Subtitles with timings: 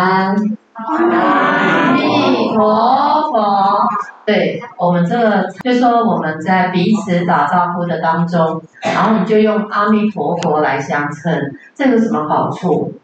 [0.72, 3.88] 阿弥陀佛。
[4.24, 12.94] 对，我们这个就说我们在彼此打招呼的当中，然后你就用阿弥陀佛来相称，这有什么好处？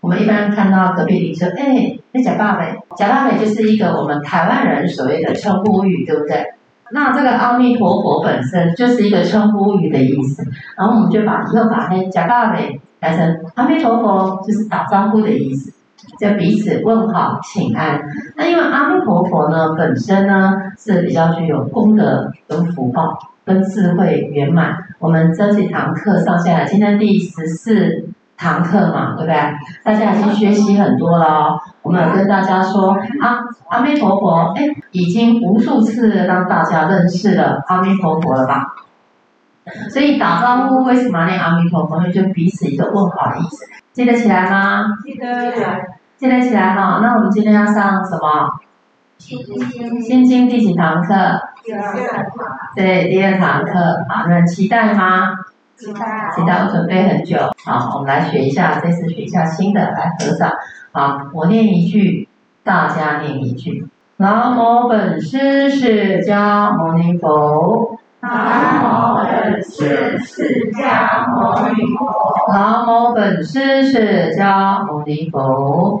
[0.00, 2.64] 我们一般看到隔壁邻居，哎，那假爸爸，
[2.96, 6.54] 假爸爸就是一个我们台湾人所谓的称呼语，对不对？
[6.90, 12.56] 那这个阿弥陀佛本身就是一个称呼语的意思，然后我们就把以后把那假爸爸
[13.00, 15.72] 改成阿弥陀佛，就是打招呼的意思，
[16.18, 18.00] 就彼此问好请安。
[18.36, 24.76] 那因为阿弥陀佛呢本身呢是比较具有功德跟福报跟智慧圆满。
[24.98, 28.08] 我们这几堂课上下来，今天第十四。
[28.36, 29.36] 堂课嘛，对不对？
[29.84, 31.60] 大家已经学习很多了哦。
[31.82, 32.90] 我们跟大家说，
[33.22, 33.38] 啊，
[33.70, 38.74] 阿弥陀佛，哎，已经无数次让大家认识了阿弥陀佛了吧？
[39.88, 41.96] 所以打招呼为什么念阿弥陀佛？
[41.98, 43.66] 因为就彼此一个问好的意思。
[43.92, 44.84] 记得起来吗？
[45.04, 45.80] 记得起来。
[46.24, 47.00] 记得起来哈。
[47.02, 48.48] 那我们今天要上什么？
[49.18, 50.00] 心经。
[50.00, 51.14] 心经第几堂课？
[51.62, 52.24] 第二堂。
[52.74, 53.72] 对，第二堂课。
[54.08, 55.34] 好，那期待吗？
[55.76, 57.36] 期待，期待我准备很久。
[57.66, 60.50] 好，我们来学一下，这次学一下新的，来合掌。
[60.92, 62.26] 好，我念一句，
[62.62, 63.86] 大家念一句。
[64.16, 67.98] 南无本师释迦牟尼佛。
[68.22, 72.50] 南无本师释迦牟尼佛。
[72.50, 76.00] 南无本师释迦牟尼佛。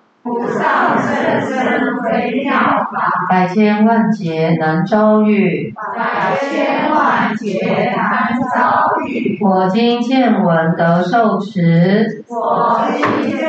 [0.23, 2.53] 无上甚深微妙
[2.91, 9.39] 法，百千万劫难遭遇，百千万劫难遭遇。
[9.41, 13.41] 我今见闻得受持，我今见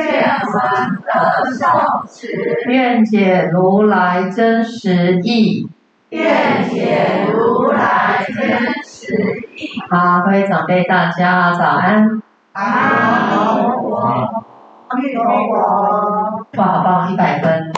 [0.51, 1.67] 闻得受
[2.07, 2.27] 持。
[2.67, 5.69] 愿解如来真实义，
[6.09, 9.79] 愿解如来真实义。
[9.91, 12.23] 好，各位长辈大家早安。
[12.53, 14.52] 阿弥
[14.93, 14.99] 哇，
[16.55, 17.73] 好棒，一百分！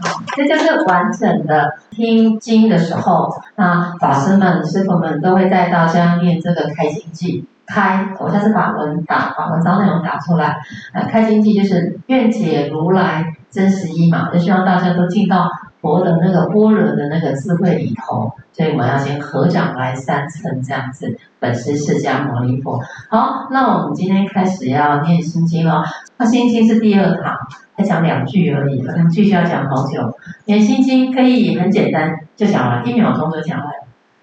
[0.00, 7.44] 好，这就是完整的听经的时候，那法师们、师傅们都会带大家念这个开经记。
[7.66, 10.58] 开，我下次把文打，把文章内容打出来。
[10.94, 15.50] 呃，开经记就是愿解如来真实义嘛，就希望大家都进到
[15.86, 18.32] 佛的那个般若的那个智慧里头。
[18.52, 21.14] 所以我要先合掌来三称这样子。
[21.38, 22.80] 本师释迦牟尼佛。
[23.10, 25.84] 好，那我们今天开始要念心经了。
[26.16, 27.36] 那心经是第二堂，
[27.76, 30.18] 才讲两句而已，两句就要讲好久。
[30.46, 33.68] 念心经可以很简单就讲完，一秒钟就讲完。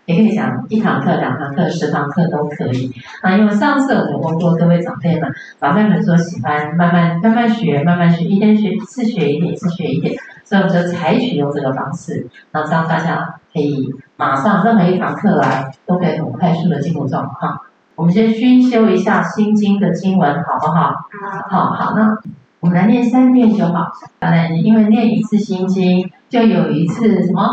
[0.05, 2.91] 也可以讲一堂课、两堂课、十堂课都可以。
[3.21, 5.31] 啊，因为上次我问过各位长辈们，
[5.61, 10.13] 长辈们说喜欢慢慢慢慢学，慢慢学，一天学一次学一点，一次学一点，
[10.43, 17.59] 所以我们就采取用这个方式，那这样大家可以马上任何一堂课来，都可以很快速的进入状况。
[17.95, 20.95] 我们先熏修一下心经的经文，好不好？
[21.49, 22.17] 好，好，那
[22.59, 23.91] 我们来念三遍就好。
[24.19, 27.43] 当然，因为念一次心经，就有一次什么？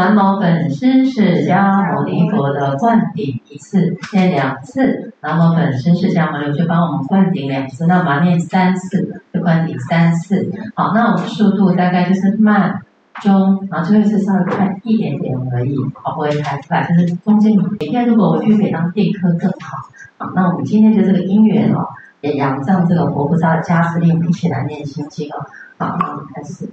[0.00, 5.12] 南无本师释迦牟尼佛的灌顶一次，念两次。
[5.20, 10.50] 南无本师释迦牟尼佛就帮我们灌顶两次，那我们念三次，就灌顶三次。
[10.74, 12.80] 好，那我们速度大概就是慢、
[13.20, 16.82] 中，然后最后一次稍微快一点点而已，好，不会太快。
[16.88, 19.76] 就是中间每天如果回去可以当定课更好。
[20.16, 21.86] 好，那我们今天就这个因缘哦，
[22.22, 25.44] 也仰仗这个佛菩萨的加持力，一起来念心经哦。
[25.76, 26.66] 好，那我们开始。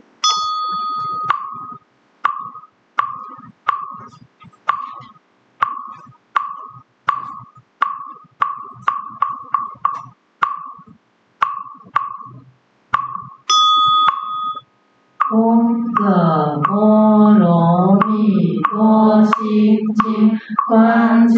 [15.98, 21.36] 功德波罗蜜多心经，观自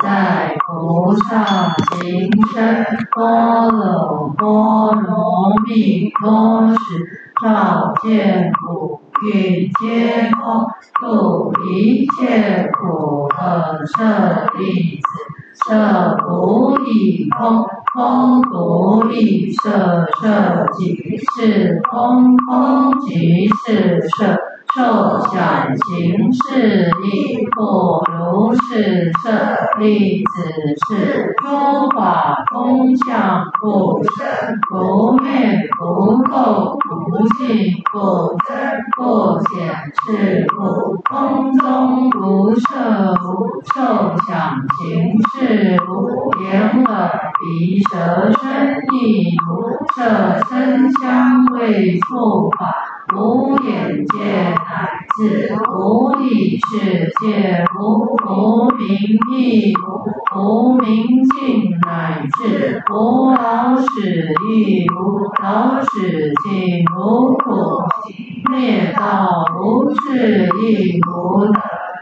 [0.00, 2.86] 在菩萨行深
[3.16, 6.78] 般若波罗蜜多时，
[7.42, 10.64] 照见五蕴皆空，
[11.00, 15.08] 度一切苦厄舍利子，
[15.68, 17.66] 舍不异空。
[17.94, 19.70] 空不异色，
[20.20, 20.94] 色即
[21.34, 24.36] 是空，空即是色，
[24.74, 29.30] 受想行识亦复如是，舍
[29.78, 30.26] 利子，
[30.88, 34.26] 是诸法空相，不生
[34.68, 37.96] 不灭，不垢不净，不
[38.46, 38.56] 增
[38.96, 39.58] 不减，
[40.04, 40.56] 是故
[41.08, 43.26] 空中无色，无
[43.74, 43.76] 受
[44.26, 44.86] 想行
[45.32, 49.50] 识，无眼耳鼻舌身意，无
[49.96, 49.98] 色。
[50.48, 52.74] 声香味触法，
[53.14, 58.86] 无眼界乃至无意识界，无无明
[59.32, 60.86] 亦无无明
[61.24, 64.00] 尽乃至无老死
[64.50, 64.96] 亦无
[65.42, 66.00] 老死
[66.44, 67.44] 尽，无苦
[68.04, 71.60] 集灭道无智亦无得。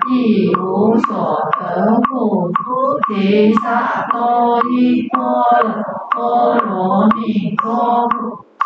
[0.09, 5.19] 亦无所得故，菩提萨埵依般
[5.65, 5.83] 若
[6.15, 8.09] 波罗蜜多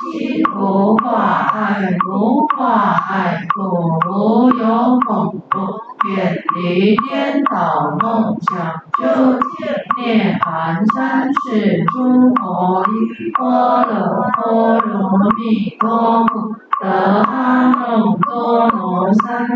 [0.01, 1.13] 心不挂
[1.53, 3.61] 碍，不挂碍故，
[4.09, 9.69] 无有恐怖，远离颠倒梦想，究竟
[10.03, 13.93] 涅槃三世诸佛依般若
[14.37, 16.55] 波罗蜜多故。
[16.83, 19.53] 得阿耨多罗三藐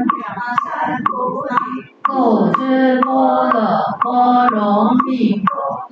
[0.63, 1.55] 三菩提，
[2.03, 2.13] 故
[2.53, 3.57] 知般若
[4.03, 5.47] 波罗蜜多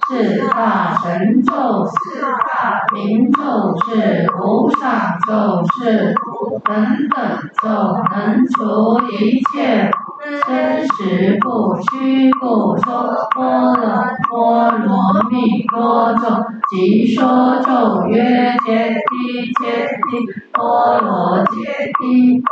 [0.06, 3.40] 是大神咒，是大明咒，
[3.87, 6.75] 是无上咒，是无等
[7.08, 7.19] 等
[7.62, 7.66] 咒，
[8.14, 9.90] 能除一切
[10.22, 13.82] 生死故，须复说般若
[14.30, 16.22] 波罗蜜多咒，
[16.70, 19.12] 即说咒曰：揭谛
[19.58, 19.64] 揭
[19.98, 20.22] 谛，
[20.52, 22.46] 波罗揭谛，波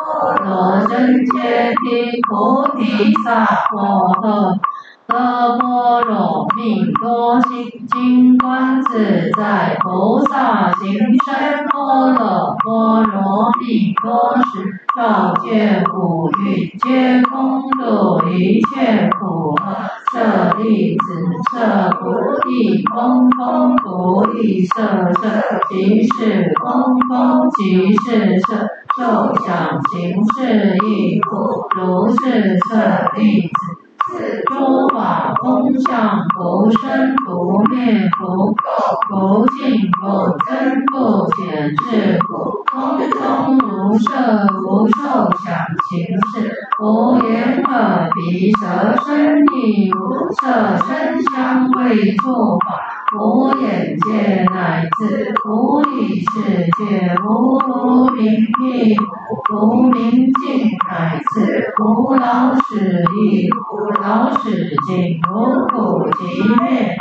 [0.45, 1.87] 罗僧揭谛，
[2.27, 2.29] 菩
[2.77, 2.83] 提
[3.23, 3.29] 萨
[3.71, 3.79] 婆
[4.21, 4.59] 诃。
[5.11, 10.93] 得波罗蜜多心经观自在菩萨行
[11.27, 19.91] 深般若波罗蜜多时，照见五蕴皆空，度一切苦厄。
[20.13, 21.05] 舍利子，
[21.51, 24.81] 色不异空，空不异色，
[25.15, 25.29] 色
[25.71, 28.57] 即是空，空即是色，
[28.97, 31.29] 受想行识亦复
[31.77, 33.80] 如是，舍利子。
[34.07, 37.29] 是诸法空相，不生不
[37.71, 38.23] 灭，不
[38.55, 38.65] 垢
[39.09, 40.03] 不净，不
[40.47, 40.49] 增
[40.87, 40.95] 不
[41.37, 42.31] 减，是故
[42.73, 42.75] 空
[43.11, 43.21] 中
[43.59, 44.09] 无色，
[44.65, 44.97] 无受
[45.45, 45.47] 想
[45.89, 45.93] 行
[46.33, 46.51] 识，
[46.83, 46.85] 无
[47.29, 48.61] 眼耳鼻舌
[49.05, 50.43] 身意，无色
[50.87, 50.89] 声
[51.33, 52.23] 香味触
[52.67, 52.69] 法，
[53.19, 56.41] 无眼界乃至无意识
[56.79, 58.23] 界，无无明
[58.63, 58.97] 亦
[59.53, 64.51] 无明尽，乃至无老死亦无老死
[64.87, 66.21] 尽，无苦集
[66.61, 66.95] 灭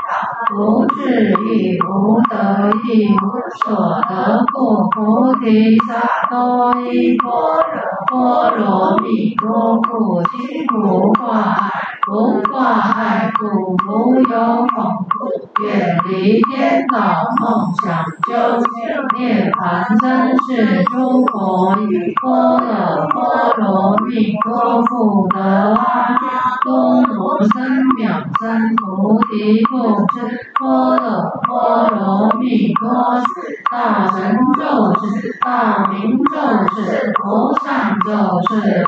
[0.50, 3.16] 道，无智亦无得，亦无
[3.64, 5.94] 所得故，菩提萨
[6.32, 7.78] 埵依般若
[8.08, 11.72] 波罗蜜多故，心无挂碍，
[12.10, 16.98] 无挂碍故，无有恐怖，远离颠倒
[17.40, 22.26] 梦想，究竟涅槃三世诸佛依般
[22.60, 23.18] 若波
[23.58, 26.24] 罗蜜多故，得阿耨
[26.64, 28.00] 多罗三藐
[28.40, 29.74] 三菩提，故
[30.14, 30.16] 知
[30.60, 31.06] 般若
[31.48, 31.48] 波
[31.90, 32.00] 罗
[32.40, 32.82] 蜜多
[33.20, 33.26] 是
[33.72, 34.62] 大神咒，
[35.06, 36.34] 是大明咒，
[36.76, 37.68] 是无上
[38.06, 38.10] 咒，
[38.50, 38.84] 是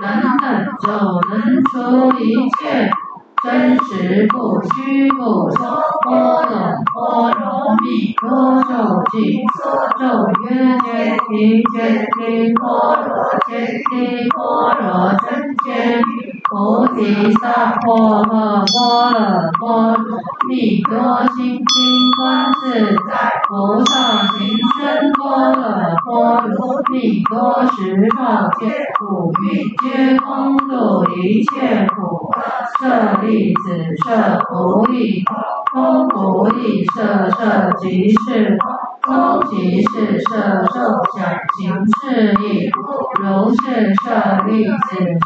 [0.00, 0.02] 等
[0.38, 0.44] 等
[0.80, 0.86] 咒，
[1.30, 1.32] 能
[1.64, 1.72] 除
[2.18, 2.22] 一
[2.58, 2.90] 切。
[3.44, 5.60] 真实故，须复说
[6.02, 6.08] 般
[6.48, 6.56] 若
[6.94, 8.24] 波罗蜜多
[8.62, 8.72] 咒，
[9.12, 9.60] 即说
[10.00, 10.02] 咒
[10.48, 10.48] 曰：
[10.80, 10.88] 揭
[11.28, 11.28] 谛
[11.70, 11.76] 揭
[12.16, 12.18] 谛，
[12.56, 12.64] 波
[13.04, 13.12] 罗
[13.46, 13.52] 揭
[13.84, 13.92] 谛，
[14.32, 14.40] 波
[14.80, 15.28] 罗僧
[15.62, 15.66] 揭
[16.00, 16.08] 谛，
[16.48, 16.48] 菩
[16.96, 16.98] 提
[17.34, 17.42] 萨
[17.82, 18.32] 婆诃，
[18.72, 20.08] 般若波罗
[20.48, 20.94] 蜜多
[21.36, 22.64] 心经观自
[23.10, 23.12] 在
[23.46, 23.92] 菩萨
[24.38, 24.40] 行
[24.80, 25.60] 深般若
[26.06, 28.72] 波罗蜜多时，照见
[29.02, 29.44] 五蕴
[29.82, 30.72] 皆空，度
[31.20, 32.23] 一切苦。
[32.80, 35.36] 舍利子，色不异空，
[35.72, 40.36] 空不异色，色即是空，空即是色，
[40.72, 40.80] 受
[41.16, 41.18] 想
[41.58, 41.62] 行
[42.00, 42.78] 识亦复
[43.22, 43.94] 如是。
[44.04, 44.10] 舍
[44.46, 44.70] 利子，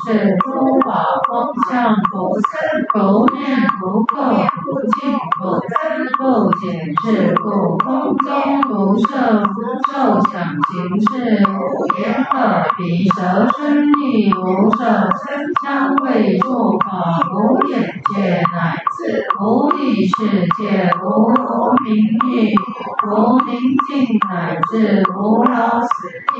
[0.05, 0.47] 是诸
[0.85, 0.89] 法
[1.27, 1.33] 空
[1.69, 2.51] 相，不生
[2.93, 3.43] 不灭，
[3.81, 4.15] 不垢
[4.63, 4.67] 不
[5.01, 5.75] 净，不增
[6.17, 6.21] 不
[6.61, 6.69] 减，
[7.03, 8.29] 是故空中
[8.71, 9.09] 无色，
[9.43, 9.59] 无
[9.91, 9.93] 受
[10.31, 11.59] 想行识，无
[11.99, 12.01] 眼
[12.33, 13.17] 耳鼻舌
[13.59, 13.59] 身
[14.01, 15.27] 意，无色声
[15.63, 15.67] 香
[16.05, 16.47] 味触
[16.81, 16.87] 法，
[17.33, 17.81] 无眼
[18.15, 20.17] 界乃至无意识
[20.57, 21.97] 界，无无明
[22.33, 22.55] 亦
[23.11, 25.89] 无明尽，乃至无老死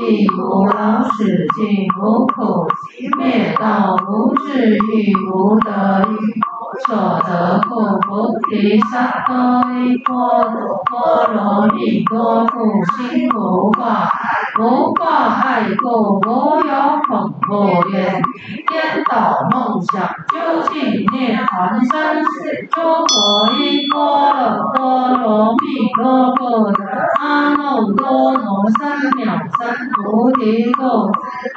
[0.01, 2.67] 亦无老死尽，无苦
[2.97, 5.69] 集灭道，无智亦无得，
[6.09, 6.95] 亦无所
[7.25, 9.33] 得故，菩提萨埵
[9.73, 10.13] 依般
[10.53, 12.59] 若波罗蜜多故，
[12.95, 14.09] 心不挂碍，
[14.55, 15.07] 不挂
[15.41, 16.29] 碍故，无
[16.61, 16.71] 有
[17.07, 18.21] 恐怖，远
[18.67, 20.37] 颠倒梦想，究
[20.71, 23.97] 竟涅槃三世诸佛依般
[24.37, 24.41] 若
[24.73, 25.65] 波罗蜜
[25.97, 26.83] 多故，得
[27.19, 29.19] 阿耨多罗三藐
[29.57, 30.81] 三菩提故，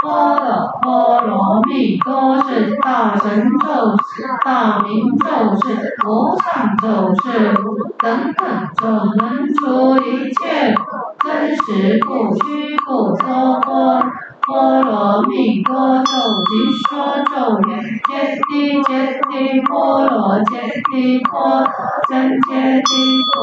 [0.02, 0.46] 般若
[0.80, 5.24] 波罗蜜多是大神咒是大明咒
[5.60, 5.64] 是
[6.06, 7.54] 无上咒是
[7.98, 8.42] 等等
[8.76, 8.82] 咒
[9.16, 9.20] 能
[9.54, 9.60] 除
[10.04, 10.74] 一切
[11.22, 14.02] 真实不虚故说波。
[14.44, 16.10] 波罗蜜多咒，
[16.48, 16.50] 即
[16.88, 16.90] 说
[17.30, 17.62] 咒语，
[18.08, 18.50] 揭谛
[18.88, 18.90] 揭
[19.30, 20.50] 谛波罗揭
[20.90, 21.64] 谛波，
[22.08, 22.90] 真揭谛
[23.30, 23.36] 菩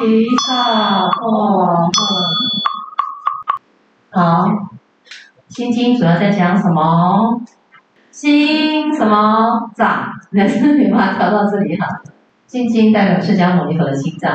[0.00, 1.20] 提萨婆
[1.92, 1.96] 诃。
[4.10, 4.44] 好，
[5.48, 7.40] 心经主要在讲什么？
[8.12, 9.88] 心什么脏？
[10.30, 11.88] 来，你把它调到这里哈。
[12.46, 14.32] 心经代表释迦牟尼佛的心脏，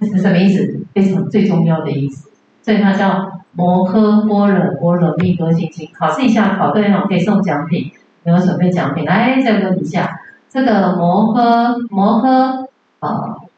[0.00, 0.84] 这是什么意思？
[0.92, 2.28] 非常最重要的意思，
[2.62, 3.30] 所以它叫。
[3.56, 7.88] 摩诃般若波罗蜜多心经，考试一下，考对了可以送奖品。
[8.24, 10.10] 没有准备奖品，来再问一下，
[10.48, 12.66] 这个摩诃摩诃，
[12.98, 13.08] 啊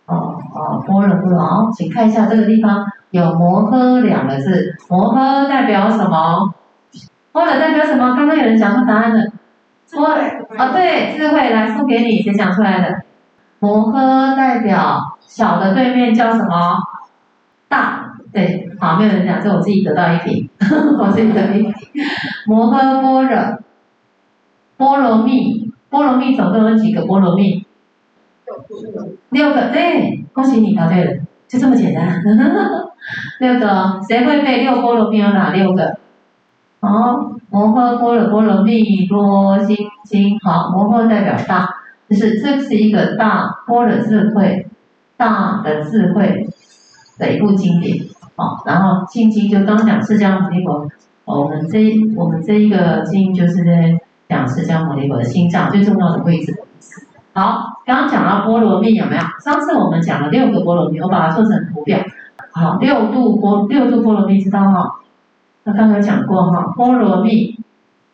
[0.05, 6.53] 啊啊般若波罗，请看一下这个地方有摩诃两个字，摩诃代表什么？
[7.37, 8.17] 般若代表什么？
[8.17, 9.23] 刚刚有人讲出答案了。
[9.93, 10.07] 摩
[10.57, 13.03] 啊对，智慧来送给你，谁讲出来的？
[13.59, 16.79] 摩诃代表小的对面叫什么？
[17.69, 18.15] 大。
[18.33, 20.51] 对，好，没有人讲，这我自己得到一题，
[20.99, 21.75] 我自己得一题。
[22.47, 23.59] 摩诃般若，
[24.79, 27.67] 波罗蜜，波罗蜜总共有几个波罗蜜？
[29.29, 31.13] 六个，对，恭喜你答对了，
[31.47, 32.23] 就这么简单。
[33.41, 35.99] 六个，谁会背六波罗蜜有哪六个？
[36.81, 41.69] 好，摩诃般若波罗蜜多心经，好，摩诃代表大，
[42.09, 44.67] 就是这是一个大波的智慧，
[45.17, 46.47] 大的智慧
[47.19, 47.99] 的一部经典。
[48.37, 50.87] 好，然后心经就刚讲释迦牟尼佛，
[51.25, 51.79] 我们这
[52.15, 56.55] 我们这一个经就是在讲释迦牟尼佛的心脏最重要的位置。
[57.33, 59.23] 好，刚刚讲到波罗蜜有没有？
[59.43, 61.99] 上次我们讲了六个波罗蜜，我把它做成图表。
[62.53, 64.91] 好，六度波六度波罗蜜知道吗？
[65.69, 67.59] 那刚刚讲过哈，波罗蜜，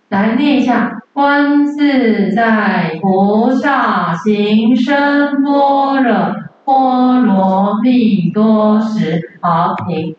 [0.09, 6.35] 来念一下：观自在菩萨行深般若。
[6.65, 10.17] 波罗蜜多时，好停。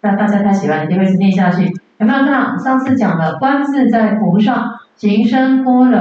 [0.00, 1.64] 那大家太喜欢，一定会念下去。
[1.98, 2.56] 有没有看到？
[2.56, 6.00] 上次讲了观自在菩萨行深般若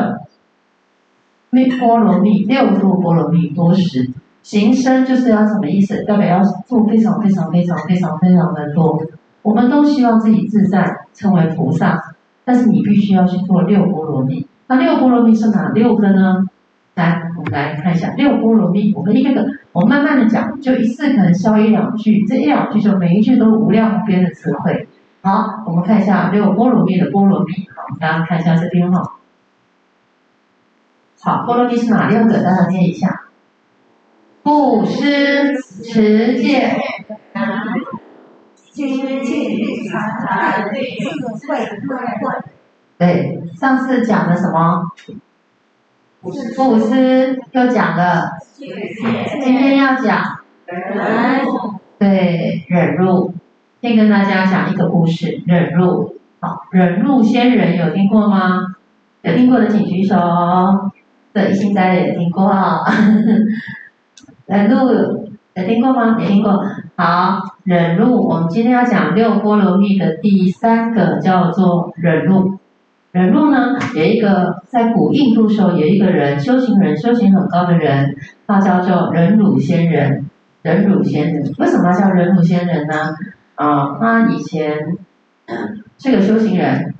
[1.50, 4.10] 蜜波罗蜜六度波罗蜜多时，
[4.44, 6.06] 行深就是要什么意思？
[6.06, 8.98] 代表要做非常非常非常非常非常的多。
[9.42, 14.48] 我们都希望自己自在，称为菩萨，但是你必须要去做六波罗蜜。
[14.68, 16.46] 那六波罗蜜是哪六个呢？
[16.94, 18.94] 来，我们来看一下六波罗蜜。
[18.94, 24.88] 我们一个个，我慢慢的讲，就一次可能消一两句，这一两句就每一句都无量无边的智慧。
[25.22, 27.54] 好，我们看一下六波罗蜜的波罗蜜。
[27.76, 29.14] 好，大家看一下这边哈。
[31.22, 32.44] 好，波罗蜜是哪六个？
[32.44, 33.24] 大家念一下。
[34.44, 36.76] 布施、持戒、
[38.72, 40.80] 精进、禅财、智
[41.48, 42.42] 慧、慧。
[42.98, 44.92] 对，上次讲的什么？
[46.22, 46.32] 布
[46.78, 50.82] 施又讲了，今天要讲忍，
[51.98, 53.34] 对，忍辱。
[53.82, 56.16] 先跟大家讲一个故事，忍辱。
[56.40, 58.76] 好，忍辱仙人有听过吗？
[59.24, 60.16] 有听过的请举手。
[61.34, 62.54] 对，一心斋的也听过。
[64.46, 66.16] 忍辱有听过吗？
[66.18, 66.64] 没听过。
[66.96, 72.58] 好，忍辱，我们今天要讲六波罗蜜的第三个叫做忍辱。
[73.12, 78.16] 忍辱呢，有一个在古印度时候有一个人修行人，修行很高的人，
[78.48, 80.26] 他叫做忍辱仙人。
[80.64, 82.96] 忍辱仙人为什么叫忍辱仙人呢？
[83.56, 84.98] 啊，他以前
[85.98, 86.96] 是个修行人，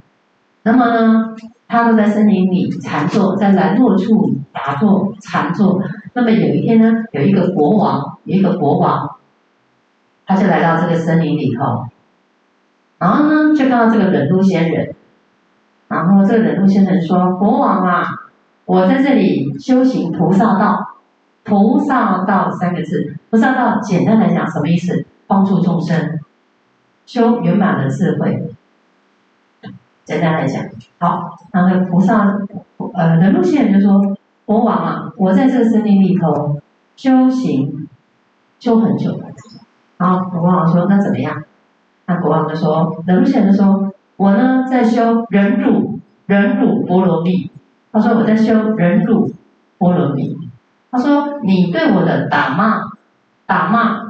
[0.64, 1.36] 那么呢，
[1.68, 5.82] 他都在森林里禅坐，在兰若处打坐禅坐。
[6.14, 9.11] 那么有一天呢，有一个国王，有一个国王，
[10.32, 11.86] 他就来到这个森林里头，
[13.00, 14.96] 然后呢，就看到这个忍辱仙人。
[15.90, 18.06] 然后这个忍辱仙人说：“国王啊，
[18.64, 20.88] 我在这里修行菩萨道。
[21.44, 25.06] 菩萨道三个字，菩萨道简单来讲什么意思？
[25.28, 26.20] 帮助众生，
[27.06, 28.54] 修圆满的智慧。
[30.06, 30.64] 简单来讲，
[31.00, 32.38] 好，然后菩萨
[32.94, 36.62] 呃忍辱仙人就说：国王啊，我在这个森林里头
[36.96, 37.90] 修行
[38.60, 39.20] 修很久。
[40.02, 41.44] 然后国王说：那怎么样？
[42.08, 47.50] 那国王就说：忍辱仙人就说。”我呢，在修忍辱，忍辱波罗蜜。
[47.92, 49.32] 他说我在修忍辱
[49.80, 50.38] 波罗蜜。
[50.92, 52.82] 他说你对我的打骂，
[53.48, 54.02] 打骂，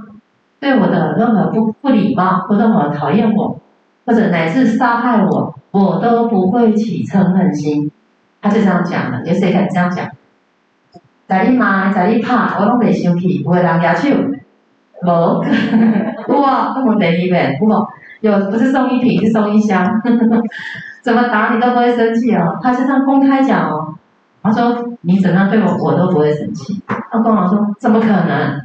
[0.60, 3.58] 对我的任何不不礼貌，或者我讨厌我，
[4.06, 7.90] 或者乃至杀害我，我都不会起嗔恨心。
[8.42, 10.10] 他就这样讲的，有谁敢这样讲？
[11.28, 14.18] 在你骂，在你拍，我拢袂生气，有的人举手，
[15.04, 15.44] 无，
[16.42, 17.88] 哇，这么得意呗，哇，
[18.22, 19.86] 有不是送一瓶，是送一箱，
[21.02, 22.58] 怎么打你都不会生气哦。
[22.62, 23.94] 他就这样公开讲哦，
[24.44, 26.82] 他说你怎样对我，我都不会生气。
[27.12, 28.62] 那国王说怎么可能？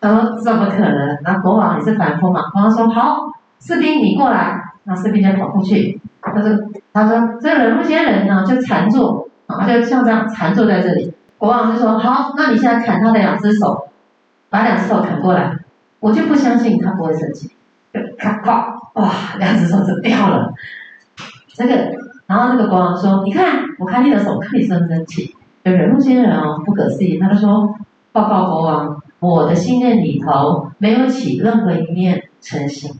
[0.00, 1.18] 他说怎么可能？
[1.22, 2.42] 那国王你是凡夫嘛？
[2.52, 3.16] 国王说好，
[3.60, 4.58] 士兵你过来。
[4.84, 6.50] 那士兵就跑过去，他说
[6.92, 11.12] 他说这个忍辱仙人呢就禅坐，啊就像这样缠住在这里。
[11.36, 13.88] 国王就说好，那你现在砍他的两只手，
[14.48, 15.52] 把两只手砍过来。
[16.00, 17.50] 我就不相信他不会生气，
[17.92, 20.52] 就咔咔，哇，两只手就掉了。
[21.48, 21.74] 这个，
[22.26, 25.34] 然后那个国王说，你看，我看你的手，看你生不生气？
[25.62, 27.74] 有忍辱仙人哦，不可思议，他就说，
[28.12, 32.92] 报告国王，我的信念里头没有起任何一念嗔心。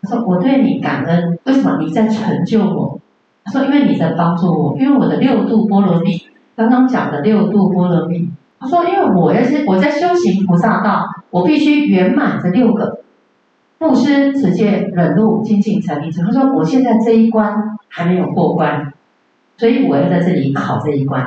[0.00, 3.00] 他说我对你感恩，为什么你在成就我？
[3.44, 6.28] 他说因为你在帮助我，因为我的六度波罗蜜。
[6.56, 11.04] 刚刚讲的六度波罗蜜，他说：“因为我要是我在修行菩萨道，
[11.34, 13.00] 我必须圆满这六个
[13.76, 16.08] 布施、持戒、忍辱、精进、禅定。
[16.12, 18.92] 他说：“我现在这一关还没有过关，
[19.56, 21.26] 所以我要在这里考这一关。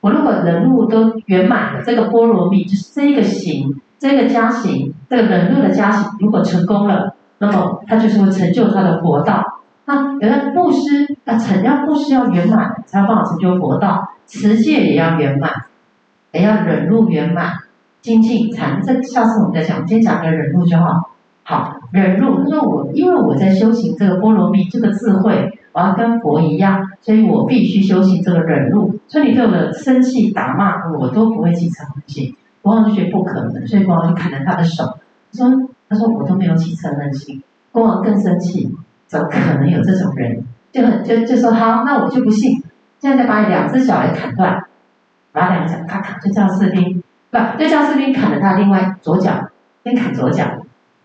[0.00, 9.42] 我如果忍辱都圆满了，这个波罗蜜就是这个行，这个加行，这个忍辱的加行，如果成功了，那么他就是会成就他的佛道。
[9.86, 15.50] 那原来布施要成，要布施要圆满，才有办法成就佛道。”持戒也要圆满，
[16.30, 17.54] 也要忍辱圆满，
[18.06, 18.80] 精进禅。
[18.84, 21.10] 这下次我们再讲，先讲个忍辱就好。
[21.42, 22.38] 好，忍辱。
[22.38, 28.96] 他说我因为我在修行这个波罗蜜这个智慧，我要跟佛一样，所以我必须修行这个忍辱。
[29.08, 32.32] 所以你对我的生气打骂，我都不会起嗔恨心。
[32.62, 34.84] 国王就觉得不可能，所以国王就砍了他的手。
[35.32, 37.42] 他说他说我都没有起嗔恨心。
[37.72, 38.72] 国王更生气，
[39.08, 40.44] 怎么可能有这种人？
[40.70, 42.62] 就很就就说好，那我就不信。
[43.00, 44.64] 现在再把你两只脚也砍断，
[45.32, 49.32] 把两个脚咔咔就叫士兵，不就叫士兵砍了他另外左脚，
[49.84, 50.44] 先砍左脚。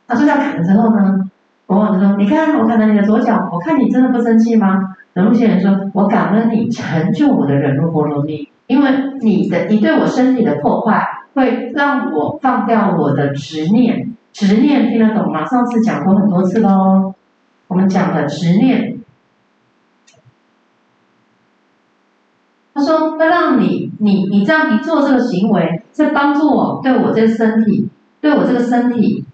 [0.08, 1.30] 他说要砍了之后呢，
[1.66, 4.78] 国王就说：“你看我砍了你的左脚，我看你真的不生气吗？”
[5.14, 8.90] 忍辱仙人说：“我感恩你成就我的忍辱波罗蜜，因为
[9.22, 14.16] 你的你对我身体的破坏，会让我放掉我的执念。
[14.32, 15.46] 执念听得懂吗？
[15.46, 17.14] 上次讲过很多次喽，
[17.68, 18.98] 我们讲的执念。”
[22.82, 27.90] 说：“会让你，你，你这样，你做这个行为，是帮助我，对我这个身体，
[28.20, 29.26] 对我这个身体，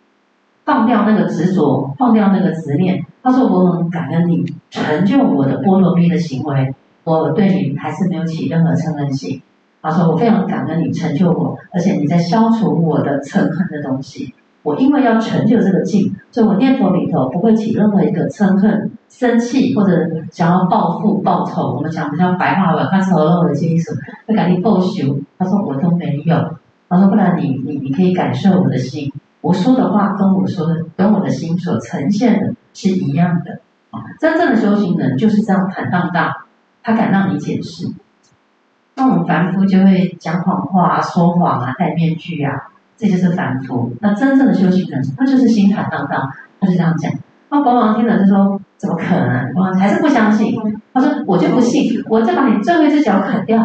[0.65, 9.41] 放掉那个执着，放掉那个执念。”他说：“我很感恩你成就我的波罗蜜的行为，我对你还是没有起任何嗔恨心。”
[9.81, 14.33] 他说：“我非常感恩你成就我，而且你在消除我的嗔恨的东西。”
[14.63, 19.93] 我因为要成就这个境，所以我念头里头不会起任何一个嗔恨、生气或者
[20.31, 21.73] 想要报复、报仇。
[21.75, 25.19] 我们讲比较白话文，他丑陋的心思，会赶紧报仇。
[25.37, 26.35] 他说我都没有。
[26.89, 33.59] 他说不然你你你可以感受我的心，我说的话跟我说的跟我的心所呈现的是一样的。
[34.19, 36.33] 真正的修行人就是这样坦荡荡，
[36.83, 37.87] 他敢让你解释。
[38.95, 42.53] 那我们凡夫就会讲谎话、说谎啊、戴面具啊。
[42.99, 47.11] 这就是凡夫，那真正的修行人，他就是心坦荡荡，他就这样讲。
[47.49, 50.55] 那国王听了就说：“怎么可能？”国王还是不相信。
[50.93, 53.57] 他说：“我就不信，我再把你最后一只脚砍掉。”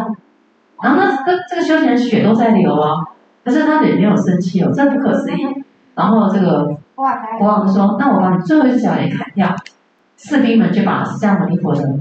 [0.81, 3.03] 然后那这这个修行人血都在流啊，
[3.43, 5.63] 可是他也没有生气哦，这不可思议。
[5.95, 9.55] 然后这个国王说：“那我把你最后一只脚也砍掉。”
[10.17, 11.99] 士兵们就把释迦牟尼佛的，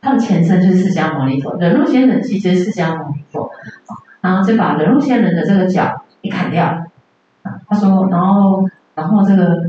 [0.00, 3.50] 他的前身就是释迦牟尼佛，忍辱仙人其实是释迦牟尼佛，
[4.20, 6.02] 然后就把忍辱仙人的这个脚。
[6.22, 6.84] 给砍掉，
[7.68, 9.60] 他说，然后，然后这个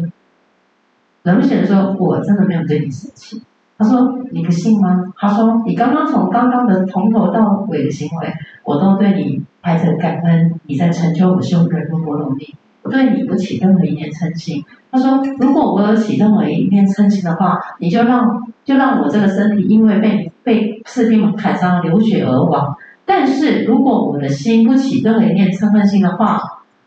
[1.23, 3.41] 忍辱仙人说，我真的没有对你生气。
[3.77, 5.13] 他说，你不信吗？
[5.17, 8.33] 他说，你刚刚从刚刚的从头到尾的行为，
[8.65, 14.63] 我都对你怀着感恩，你在成就我修忍辱波罗蜜，我对你不起任何一念嗔心。
[14.91, 22.75] 他说，如果我有起任何一念嗔心的话，你就让就让我这个身体因为被被士兵们砍伤流血而亡。
[23.05, 26.37] 但是如果我的心不起任何一念嗔恨心的话，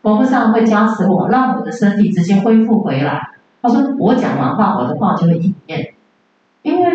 [0.03, 3.31] 佛菩萨会加持我，让我的身体直接恢复回来。
[3.67, 5.93] 他说我讲完话，我的话就会应验。
[6.61, 6.85] 因为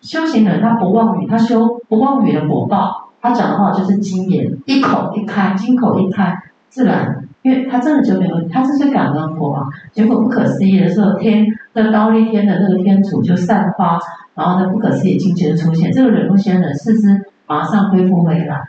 [0.00, 6.34] 修行人他不妄语，他修不妄语的果报，他讲的话就是金言，一口一开，金口一开，
[6.68, 9.66] 自然，因为他真的就没有，他这是感恩佛啊。
[9.92, 13.98] 结果不可思议的时候，天那忉利天的那个天主就散发，
[14.34, 18.68] 然后呢不可思议境界就出现，这个忍辱仙人四肢马上恢复回来。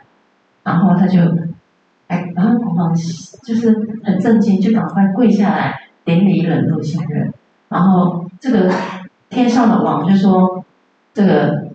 [0.62, 1.20] 然后他就，
[2.08, 2.94] 哎，然后国王
[3.42, 7.32] 就是很震惊，就赶快跪下来顶礼忍辱仙人。
[7.70, 8.70] 然后这个
[9.30, 10.64] 天上的王就说
[11.14, 11.68] ：“这个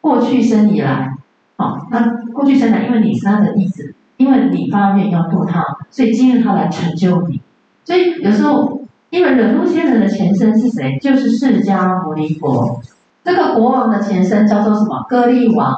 [0.00, 1.16] 过去生以来，
[1.56, 7.40] 好，那过去生来，因为你是他的弟子，因为你发愿要度他，所以今日他来成就你。
[7.84, 10.98] 所以有时候因为忍辱仙人的前身是谁？
[11.00, 12.80] 就是释迦牟尼佛。
[13.24, 15.06] 这个国王的前身叫做什么？
[15.08, 15.74] 割利王。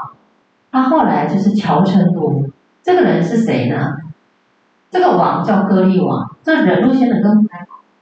[0.73, 2.51] 他后来就是乔成如。
[2.83, 3.97] 这个人是谁呢？
[4.91, 6.37] 这个王叫割利王。
[6.43, 7.49] 这忍辱仙人跟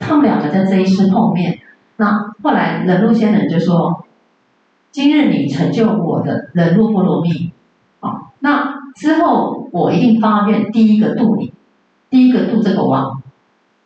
[0.09, 1.61] 他们两个在这一世碰面。
[1.97, 4.05] 那后来忍辱仙人就说
[4.90, 7.53] ：“今日你成就我的忍辱波罗蜜，
[8.01, 11.53] 好，那之后我一定发愿第一个度你，
[12.09, 13.21] 第一个度这个王。”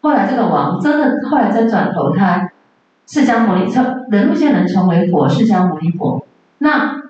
[0.00, 2.52] 后来这个王真的后来再转投胎，
[3.06, 6.24] 释迦牟尼成忍辱仙人成为佛，释迦牟尼佛。
[6.58, 7.02] 那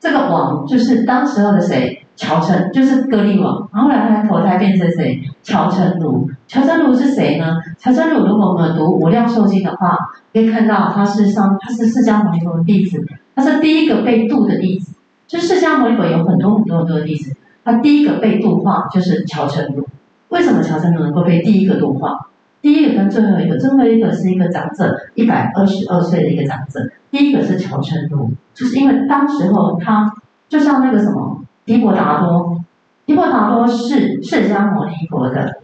[0.00, 1.99] 这个王就是当时候的谁？
[2.20, 3.66] 乔成就是歌利王。
[3.72, 5.18] 然后后来他投胎变成谁？
[5.42, 6.28] 乔成如。
[6.46, 7.56] 乔成如是谁呢？
[7.78, 9.96] 乔成如如果我们读《无量寿经》的话，
[10.30, 13.02] 可以看到他是上他是释迦牟尼佛的弟子，
[13.34, 14.92] 他是第一个被度的弟子。
[15.26, 19.86] 就释迦牟尼佛有很多很多很多的弟子，他第一个被度化就是乔成如。
[20.28, 22.28] 为什么乔成如能够被第一个度化？
[22.60, 26.80] 第一个跟最后一个，最后一个是一个长者，一百二十二岁的一个长者。
[27.10, 30.12] 第一个是乔成如，就是因为当时候他
[30.48, 31.39] 就像那个什么
[31.70, 32.60] 提婆达多，
[33.06, 35.60] 提婆达多是释迦牟尼佛的，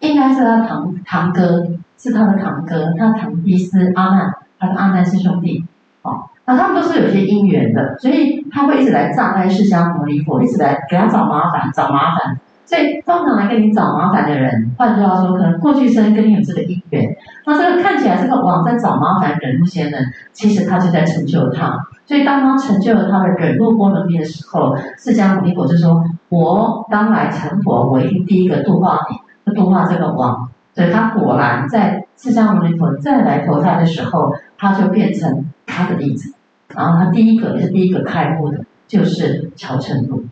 [0.00, 1.64] 应该是他堂堂哥，
[1.96, 5.64] 是他的堂哥，他堂弟是阿难，他的阿难师兄弟。
[6.02, 12.36] 哦，那他们都是有些因缘的，所以他会一直来障碍释迦牟尼佛，一直来给他找麻烦，找麻烦。
[12.66, 17.16] 所以通常来跟你找麻烦的人，换句话说，可能过去生跟你有这个因缘。
[17.46, 21.86] 那这个看起来这个网在找麻烦忍辱仙人，其实他就在成就他。
[22.06, 28.98] 所以当他成就了他的忍辱波罗蜜的时候，释迦牟尼佛就说：“我当来成佛，我一定第一个度化
[29.46, 36.34] 你，度化这个王。”所以他果然在释迦牟尼佛再来投胎的时候，他就变成他的弟子。
[36.68, 40.24] 然后他第一个也是第一个开悟的，就是乔成如。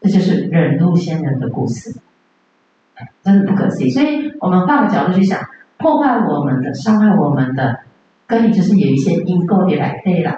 [0.00, 1.98] 这就是忍辱仙人的故事，
[3.24, 3.90] 真的不可思议。
[3.90, 5.40] 所以我们换个角度去想，
[5.78, 7.80] 破坏我们的、伤害我们的，
[8.26, 10.32] 跟你就是有一些因果的来对了。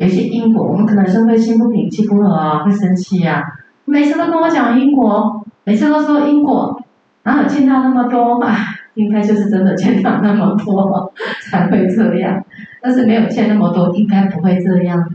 [0.00, 3.42] 有些因果，我们可能是会心不平、气不和啊，会生气呀、啊。
[3.84, 6.82] 每次都跟我讲因果，每次都说因果，
[7.24, 8.42] 哪有欠他那么多？
[8.42, 8.56] 唉，
[8.94, 11.12] 应该就是真的欠他那么多
[11.50, 12.42] 才会这样。
[12.80, 15.06] 但是没有欠那么多，应该不会这样。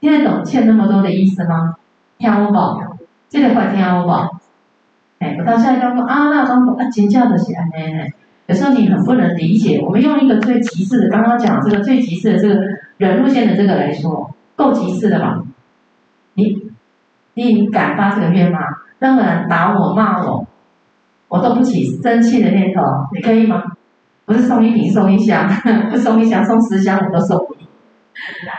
[0.00, 1.76] 听得懂欠那么多的意思吗？
[2.18, 2.54] 听有无？
[3.28, 4.10] 这个话听有无？
[5.20, 8.10] 哎，我到现在都说啊，那刚说啊，尖叫的是安尼。
[8.48, 12.56] 有时候你很不能理解，我们用一个最极致的，刚刚讲这个最极致的这个
[13.02, 15.42] 忍辱仙的这个来说，够极致的吧？
[16.34, 16.56] 你
[17.34, 18.58] 你敢发这个愿吗？
[19.00, 20.46] 任何人打我骂我，
[21.28, 22.80] 我都不起生气的念头，
[23.12, 23.60] 你可以吗？
[24.24, 25.48] 不是送一瓶送一箱，
[25.90, 27.44] 不送一箱送十箱我都送，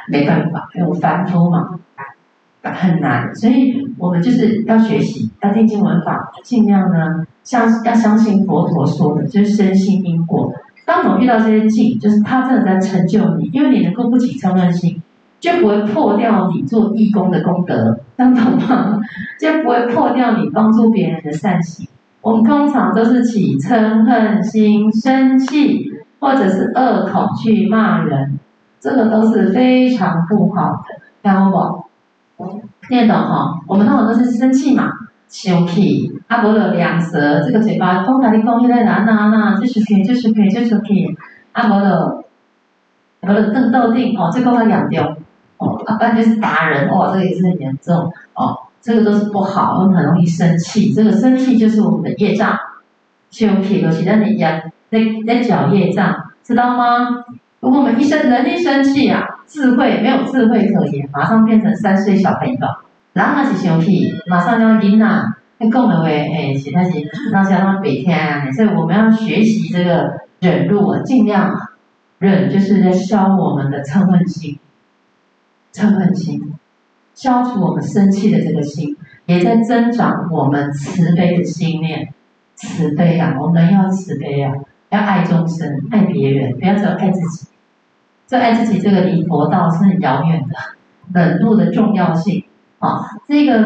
[0.09, 1.79] 没办法，因为我凡夫嘛。
[2.65, 10.51] 很难，所以我们就是要学习，要听经闻法，尽量呢相要相信佛陀说的，就是深信因果。
[10.85, 15.01] 当我们遇到这些境，就是他真的在成就你，因为你能够不起嗔恨心，
[15.39, 18.99] 就不会破掉你做义工的功德，听懂吗？
[19.39, 21.87] 就不会破掉你帮助别人的善行。
[22.21, 28.39] 我们通常都是起嗔恨心、生气，或者是恶口去骂人，
[28.79, 32.61] 这个都是非常不好的，听懂不？
[32.89, 33.61] 念懂哈？
[33.67, 34.91] 我们通常都是生气嘛，
[35.33, 41.07] 生气，啊，无了两舌，这个嘴巴通常你讲起来哪哪哪，就是可以，就是可以，就是可以，
[41.53, 42.23] 啊，无了，
[43.21, 45.17] 无了瞪到定哦，这个会养掉
[45.57, 52.55] 哦，啊，不然就是打人哦，这个也是很严重哦，这个都是不好，我们很容易生气，这个生气就是我们的业障，
[53.31, 54.45] 生气都是咱的业，
[54.91, 57.25] 在在搅业障，知道吗？
[57.59, 62.59] 如果我们一生人一生气啊，智慧没有智慧可言，马上变成三岁小朋友。
[63.13, 66.91] 然后那是生气，马上就要赢啊，那讲的话，哎，其他是
[67.31, 68.51] 那是让他白天啊。
[68.51, 71.69] 所以我们要学习这个忍辱啊，尽量
[72.19, 74.57] 忍，就是在消我们的嗔恨心，
[75.73, 76.41] 嗔恨心，
[77.13, 82.13] 消除我们生气的这个心，也在增长我们慈悲的心念。
[82.55, 84.53] 慈悲啊，我们要慈悲啊，
[84.89, 87.47] 要爱众生，爱别人，不要只有爱自己。
[88.27, 90.55] 这爱自己，这个离佛道是很遥远的。
[91.13, 92.42] 忍辱的重要性，
[92.83, 93.63] 啊，这个，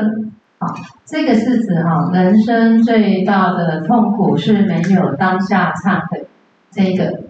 [0.60, 0.68] 啊，
[1.04, 6.28] 这个是指哈，人生最大的痛苦是没有当下忏悔。
[6.70, 7.22] 这个，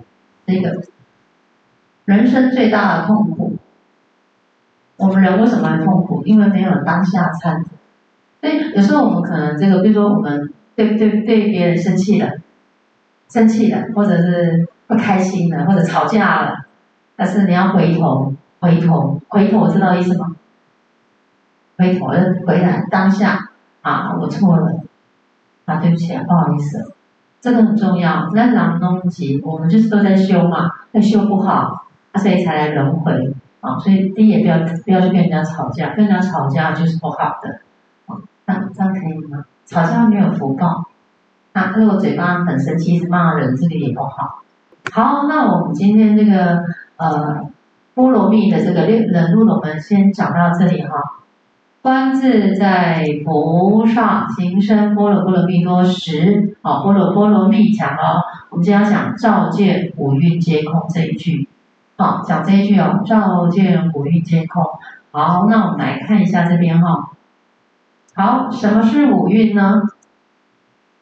[0.45, 0.81] 这个，
[2.03, 3.55] 人生最大的痛苦，
[4.97, 6.21] 我们人为什么会痛苦？
[6.25, 7.69] 因为没有当下忏悔。
[8.41, 12.29] 所以有时候我们可能这个，比如说我们对对对别人生气了，
[13.29, 16.65] 生气了，或者是不开心了，或者吵架了。
[17.15, 20.35] 但是你要回头，回头，回头，知道意思吗？
[21.77, 22.07] 回头，
[22.45, 23.49] 回来当下
[23.81, 24.81] 啊，我错了，
[25.65, 26.93] 啊，对不起啊，不好意思，
[27.39, 28.29] 这个很重要。
[28.33, 31.85] 那两个东西，我们就是都在修嘛，在修不好，
[32.15, 33.77] 所以才来轮回啊。
[33.79, 37.59] 所以第一也不要不要去跟人家吵架，跟人家吵架就是不好的。
[38.07, 39.45] 啊，那这样可以吗？
[39.65, 40.85] 吵架没有福报。
[41.53, 44.41] 那如果嘴巴很生气，是骂人，这个也不好。
[44.91, 46.63] 好，那我们今天这个
[46.97, 47.49] 呃
[47.93, 50.89] 波罗蜜的这个人路，我们先讲到这里哈。
[51.81, 61.47] 观自在菩萨行深般若波罗蜜多时，好，般若波罗蜜讲哦，我们今天要讲照见五蕴皆空这一句，
[61.95, 64.63] 好，讲这一句哦，照见五蕴皆空。
[65.11, 67.11] 好，那我们来看一下这边哈。
[68.15, 69.83] 好，什么是五蕴呢？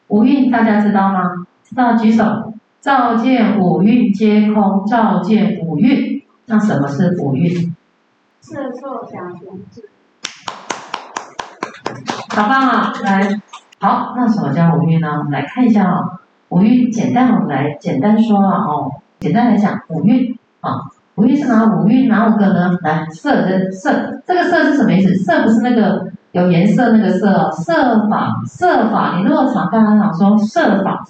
[0.08, 1.46] 五蕴大家知道吗？
[1.64, 2.52] 知道举手。
[2.80, 6.22] 照见五蕴皆空，照见五蕴。
[6.44, 7.74] 那什么是五蕴？
[8.40, 9.40] 色受想行
[9.72, 9.88] 识。
[12.36, 12.92] 好棒啊！
[13.02, 13.40] 来，
[13.80, 15.08] 好，那什么叫五蕴呢？
[15.16, 16.20] 我们来看一下啊、哦，
[16.50, 20.70] 五蕴简单，我们来简单说啊哦，简单来讲，五蕴啊，
[21.14, 22.08] 五蕴是哪五蕴？
[22.08, 22.76] 哪五个呢？
[22.82, 25.14] 来，色的色，这个色是什么意思？
[25.14, 29.16] 色不是那个有颜色那个色哦，色法色法。
[29.16, 31.02] 你如果常跟他讲说色法，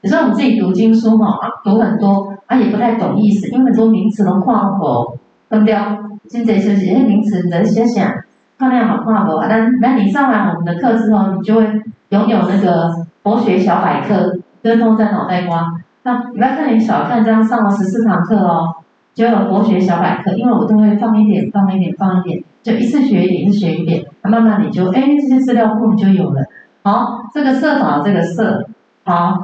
[0.00, 5.16] 有时候我们自己读经书嘛，啊，读很多啊，也不太懂意思，因为很多名词都跨口
[5.48, 5.96] 分掉，
[6.28, 8.12] 现在就是些名词人写写。
[8.58, 9.38] 看那好看不？
[9.48, 11.68] 但那你上完我们的课之后，你就会
[12.10, 12.90] 拥有那个
[13.22, 15.74] 佛学小百科，跟风在脑袋瓜。
[16.02, 18.74] 那你不要看你小看这样上了十四堂课哦，
[19.14, 26.42] 就有佛学小百科，因为我都会放一点，放一点，放一点，就一次学一点，一次学一点，那慢慢你就哎这些资料库你就有了。
[26.82, 28.66] 好，这个色法这个色，
[29.04, 29.40] 好，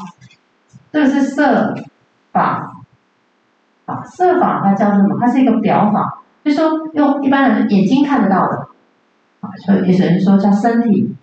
[0.92, 1.75] 这个是色
[2.33, 2.70] 法，
[3.87, 5.16] 啊色法它叫什么？
[5.20, 8.68] 它是一个表法，就是说用一般人眼睛看得到的。
[9.40, 11.14] 啊，所以有些人说叫身体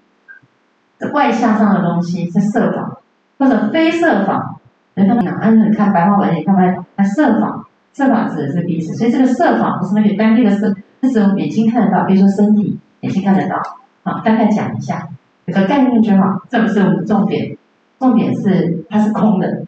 [1.13, 2.97] 外向上的东西是色法，
[3.38, 4.56] 或者非色法。
[4.95, 6.84] 人家哪按你看白话文，你看不懂。
[6.95, 8.95] 那色法，色法指的是这个意思。
[8.95, 13.56] 所以这个色法不是那个单一的色，是指我们眼睛看得到，比如说身体，眼睛看得到。
[14.03, 15.08] 好，大概讲一下，
[15.45, 16.41] 有个概念就好。
[16.49, 17.56] 这不是我们重点，
[17.99, 19.62] 重点是它是空的，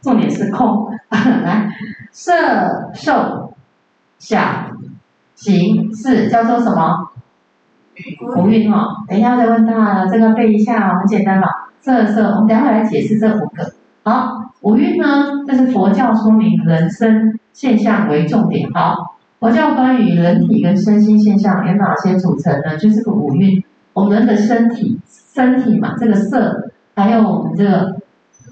[0.00, 0.88] 重点是空。
[1.10, 1.68] 来，
[2.12, 2.32] 色
[2.94, 3.52] 受
[4.20, 4.70] 想
[5.34, 7.07] 行识叫做什么？
[8.36, 11.48] 五蕴哈，等一下再问他，这个背一下，很简单嘛。
[11.80, 13.72] 色色，我们等下来解释这五个。
[14.02, 18.68] 好，五蕴呢，这是佛教说明人生现象为重点。
[18.72, 22.76] 好，佛教关于人体跟身心现象有哪些组成呢？
[22.76, 23.62] 就是个五蕴。
[23.94, 25.00] 我们的身体，
[25.34, 27.96] 身体嘛，这个色，还有我们这个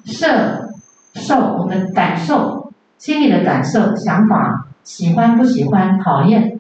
[0.05, 0.71] 色
[1.15, 6.59] 受，我们的感受，心里的感受、想法，喜欢不喜欢、讨厌、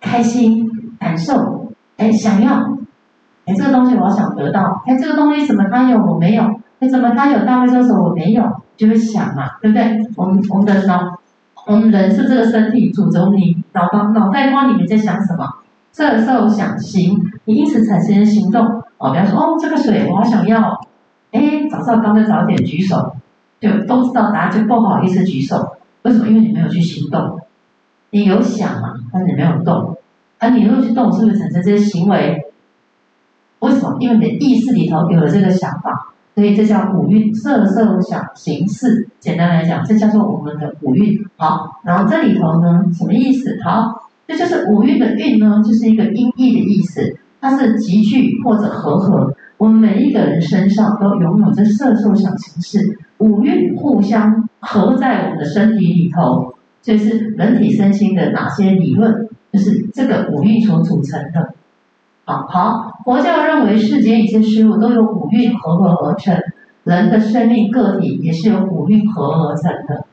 [0.00, 0.68] 开心、
[0.98, 1.59] 感受。
[2.00, 2.54] 哎，想要，
[3.44, 6.42] 哎，这个东西我想得到，哎，这个东西怎么他有我没有？
[6.78, 8.42] 哎，怎么他有大会这时候我没有？
[8.78, 10.00] 就会想嘛，对不对？
[10.16, 11.18] 我们我们的脑，
[11.66, 15.46] 我们人是这个身体主轴，你脑脑脑袋瓜里面在想什么？
[15.92, 18.64] 这时候想行，你因此产生行动。
[18.96, 20.80] 哦，比方说，哦，这个水我好想要，
[21.32, 23.12] 哎，早知道刚才早点举手，
[23.60, 25.76] 就都知道答案，就不好意思举手。
[26.02, 26.28] 为什么？
[26.28, 27.40] 因为你没有去行动，
[28.08, 29.96] 你有想嘛，但是你没有动。
[30.40, 32.46] 而、你如果去动，是不是产生这些行为？
[33.60, 33.94] 为什么？
[34.00, 39.06] 因为你的意识里头有了这个想法，所以这叫五蕴色受想行识。
[39.20, 41.22] 简单来讲，这叫做我们的五蕴。
[41.36, 43.58] 好，然后这里头呢，什么意思？
[43.62, 49.34] 好，这就是五蕴的蕴呢，就是一个音译的意思，它是集聚或者和合。
[49.58, 59.28] 我们每一个人身上都拥有这色受想行识，五蕴互相合在我们的身体里头，这是人体身心的哪些理论？
[59.52, 61.54] 就是这个五蕴所组成的，
[62.24, 66.38] 啊好，佛教认为世间一切事物都由五蕴合合而成，
[66.84, 70.06] 人的生命个体也是由五蕴合而成的，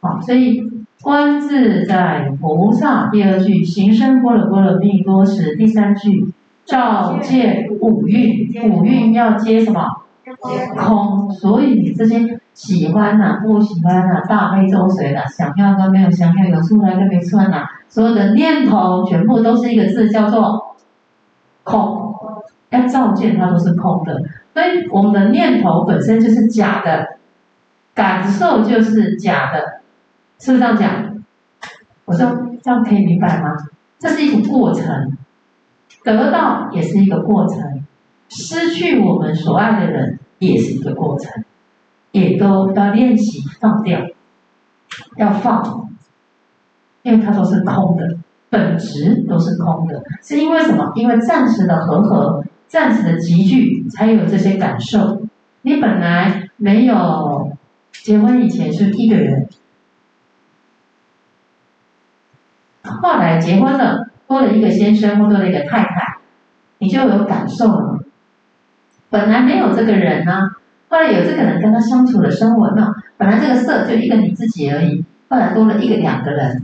[0.00, 0.62] 好，所以
[1.02, 6.32] 观自在菩萨第二句行深般若波罗蜜多时，第三句
[6.66, 9.80] 照见五蕴，五蕴要接什么？
[10.76, 20.76] 空，所以你这些喜欢呐、不喜欢呐、大悲咒谁的，想要跟没有想要，有出来跟没出来呐，所有的念头全部都是一个字，叫做
[21.64, 22.14] 空。
[22.68, 24.22] 要照见它都是空的，
[24.54, 27.16] 所以我们的念头本身就是假的，
[27.94, 29.80] 感受就是假的，
[30.38, 31.22] 是不是这样讲？
[32.04, 33.56] 我说这样可以明白吗？
[33.98, 35.16] 这是一个过程，
[36.04, 37.82] 得到也是一个过程。
[38.28, 41.42] 失去我们所爱的人也是一个过程，
[42.12, 44.00] 也都要练习放掉，
[45.16, 45.88] 要放，
[47.02, 48.16] 因为它都是空的，
[48.48, 50.92] 本质都是空的，是因为什么？
[50.96, 55.22] 因为暂时的和合，暂时的集聚，才有这些感受。
[55.62, 57.52] 你本来没有
[57.92, 59.48] 结婚以前是一个人，
[62.82, 66.18] 后来结婚了，多了一个先生或多了一个太太，
[66.78, 67.98] 你就有感受了。
[69.10, 70.50] 本来没有这个人呢、
[70.90, 76.62] 后来有这个人跟他相处的生活呢，本来这个色就一个你自己而已，后来多了一个两个人，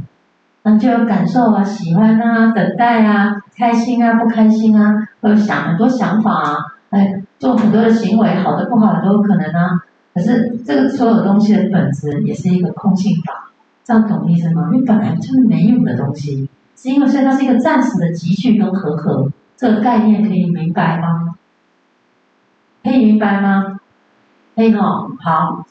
[0.65, 6.57] 那就有感受啊，喜欢啊，等待啊，开心啊，不开心啊，会想很多想法啊，
[6.91, 9.81] 哎，做很多的行为，好的不好的都有可能啊。
[10.13, 13.53] 可是这个所有东西的本质也是一个空性法，
[13.85, 14.71] 这样懂意思吗？
[14.73, 21.37] 因为本来就是没有的东西，是因为所以它是一个暂时的集聚跟和合，这个概念可以明白吗？
[22.83, 23.76] 可以明白吗？
[24.57, 25.67] 可以哦，好，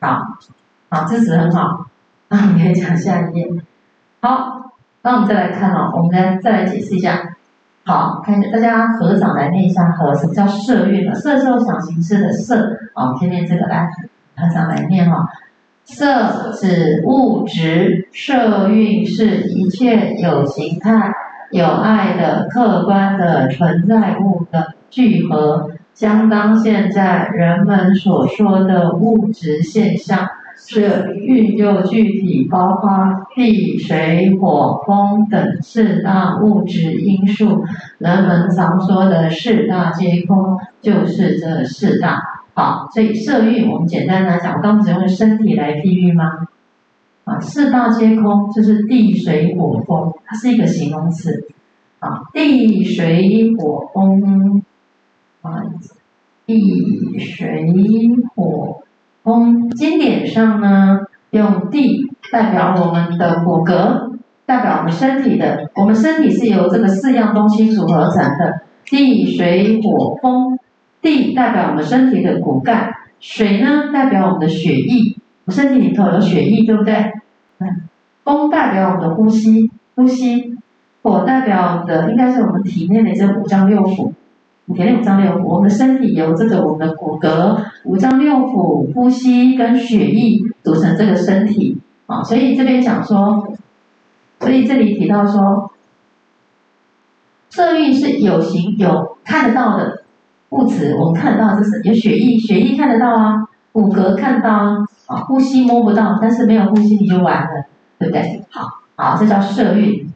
[0.00, 0.22] 好，
[0.90, 1.86] 好，这词很好，
[2.28, 3.50] 啊，你可以讲下一页。
[4.20, 7.36] 好，那我们再来看哦，我们来再来解释一下。
[7.86, 11.14] 好，看一下大家合掌来念一下和，什么叫色蕴呢？
[11.14, 13.88] 色受想行识的色，啊，天天这个来
[14.36, 15.26] 合掌来念哈。
[15.86, 21.10] 色指物质，色蕴是一切有形态、
[21.50, 25.70] 有爱的客观的存在物的聚合。
[25.98, 32.88] 相当现在人们所说的物质现象，是蕴又具体，包括
[33.34, 37.64] 地、水、火、风等四大物质因素。
[37.98, 42.22] 人们常说的四大皆空，就是这四大。
[42.54, 46.46] 好，所以色蕴，我们简单来讲，我刚不是用身体来比喻吗？
[47.24, 51.48] 啊，四大皆空，就是地、水、火、风，它是一个形容词。
[51.98, 54.62] 啊，地、水、火、风。
[55.50, 55.62] 啊，
[56.46, 57.66] 地水
[58.34, 58.82] 火
[59.22, 64.12] 风，经典上呢，用地代表我们的骨骼，
[64.46, 65.70] 代表我们身体的。
[65.74, 70.58] 我们身体是由这个四样东西组合成的，地水火风。
[71.00, 76.94] 地代表我们身体的骨干，水呢代表我们的血液，我们身体里头有血液，对不对？
[77.58, 77.82] 嗯。
[78.24, 80.56] 风代表我们的呼吸，呼吸。
[81.00, 84.12] 火代表我们的应该是我们体内的这五脏六腑。
[84.68, 92.22] 五脏六腑，我们的身体由这个我们的骨骼、五脏六腑、呼吸跟血液组成这个身体啊。
[92.22, 93.48] 所以这边讲说，
[94.40, 95.70] 所以这里提到说，
[97.50, 100.02] 色蕴是有形有看得到的
[100.50, 103.36] 物质，我们看得到这是有血液，血液看得到啊，
[103.72, 104.76] 骨骼看得到啊，
[105.06, 107.64] 啊，呼吸摸不到，但是没有呼吸你就完了，
[107.98, 108.44] 对不对？
[108.50, 110.06] 好，好，这叫色蕴，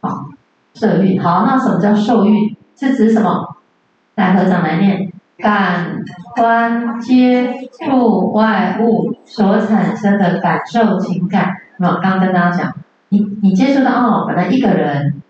[0.00, 0.24] 好，
[0.72, 1.20] 色蕴。
[1.22, 2.56] 好，那什么叫受蕴？
[2.78, 3.56] 是指什么？
[4.14, 5.96] 来合掌来念，感
[6.36, 11.50] 官接触外物所产生的感受情感。
[11.78, 12.74] 那刚刚跟大家讲，
[13.08, 15.22] 你你接触到哦，本来一个人，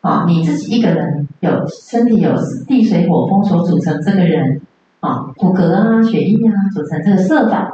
[0.00, 2.32] 啊，你自己一个人有身体有
[2.68, 4.60] 地水火风所组成这个人，
[5.00, 7.68] 啊，骨骼啊、血液啊组成这个色法，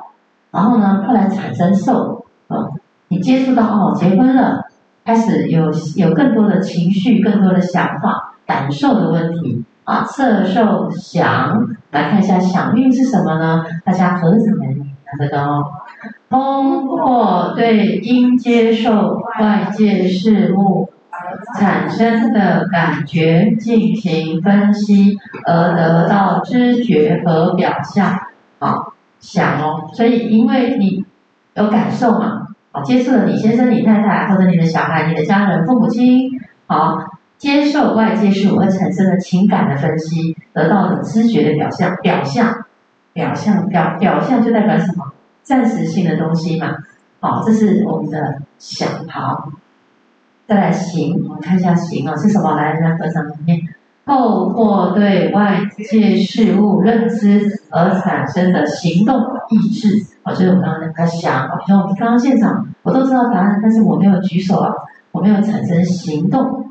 [0.51, 2.57] 然后呢，后来产生受，啊，
[3.09, 4.65] 你接触到哦，结婚了，
[5.05, 9.63] 开始有有更多的情绪、更多的想法、感受的问题。
[9.87, 13.65] 啊，色受想，来看一下想蕴是什么呢？
[13.85, 15.63] 大家合掌来念，看得到。
[16.29, 20.91] 通过对应接受外界事物
[21.57, 28.13] 产生的感觉进行分析，而得到知觉和表象。
[28.59, 31.05] 好，想哦，所以因为你
[31.55, 36.29] 有感受嘛，好，接触了你先生、你太太或者你的小孩、你的家人、父母亲，
[36.67, 36.99] 好。
[37.39, 42.65] 接受外界事物而产生的情感的分析，得到的知觉的表象，表象，
[43.13, 45.13] 表象，表表象就代表什么？
[45.43, 46.77] 暂时性的东西嘛。
[47.21, 48.89] 好，这是我们的想。
[49.09, 49.51] 好，
[50.47, 52.57] 再来行，我们看一下行啊，是什么？
[52.57, 53.61] 来，在合上里面，
[54.07, 59.15] 透过对外界事物认知而产生的行动
[59.51, 60.03] 意志。
[60.23, 64.73] 好，就是我刚刚刚在想，比如说我们刚刚现场，我都知道答案，但是我没有举手啊，
[65.13, 66.66] 我没有产生行动。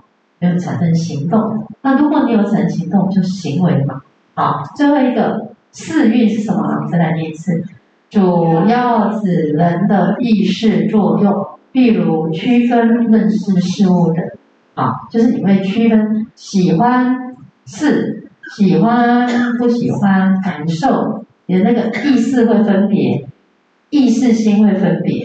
[0.45, 4.01] 没有产生行动，那如果你有产生行动，就是行为嘛。
[4.35, 6.61] 好，最后一个四蕴是什么？
[6.61, 7.63] 我们再来念一次，
[8.09, 8.19] 主
[8.67, 11.33] 要指人的意识作用，
[11.73, 14.21] 譬如区分认识事物的，
[14.75, 17.35] 啊，就是你会区分喜欢
[17.65, 23.25] 是喜欢不喜欢，感受你的那个意识会分别，
[23.89, 25.24] 意识心会分别。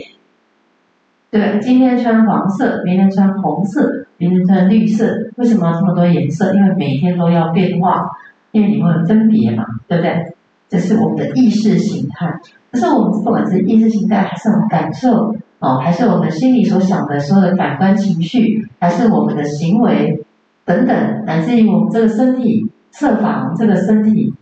[1.30, 5.06] 对，今天穿黄色，明天穿红色，明天穿绿色，
[5.36, 6.52] 为什么这么多颜色？
[6.54, 8.10] 因为每天都要变化，
[8.50, 10.34] 因为你会分别嘛，对不对？
[10.68, 12.40] 这是我们的意识形态。
[12.72, 20.24] 可是我们不管是意识形态，还是我们感受，哦，还是我们心里所想的所有的感官情绪，还是我们的行为
[20.64, 24.34] 等等，乃至于我们这个身体设法，这个身体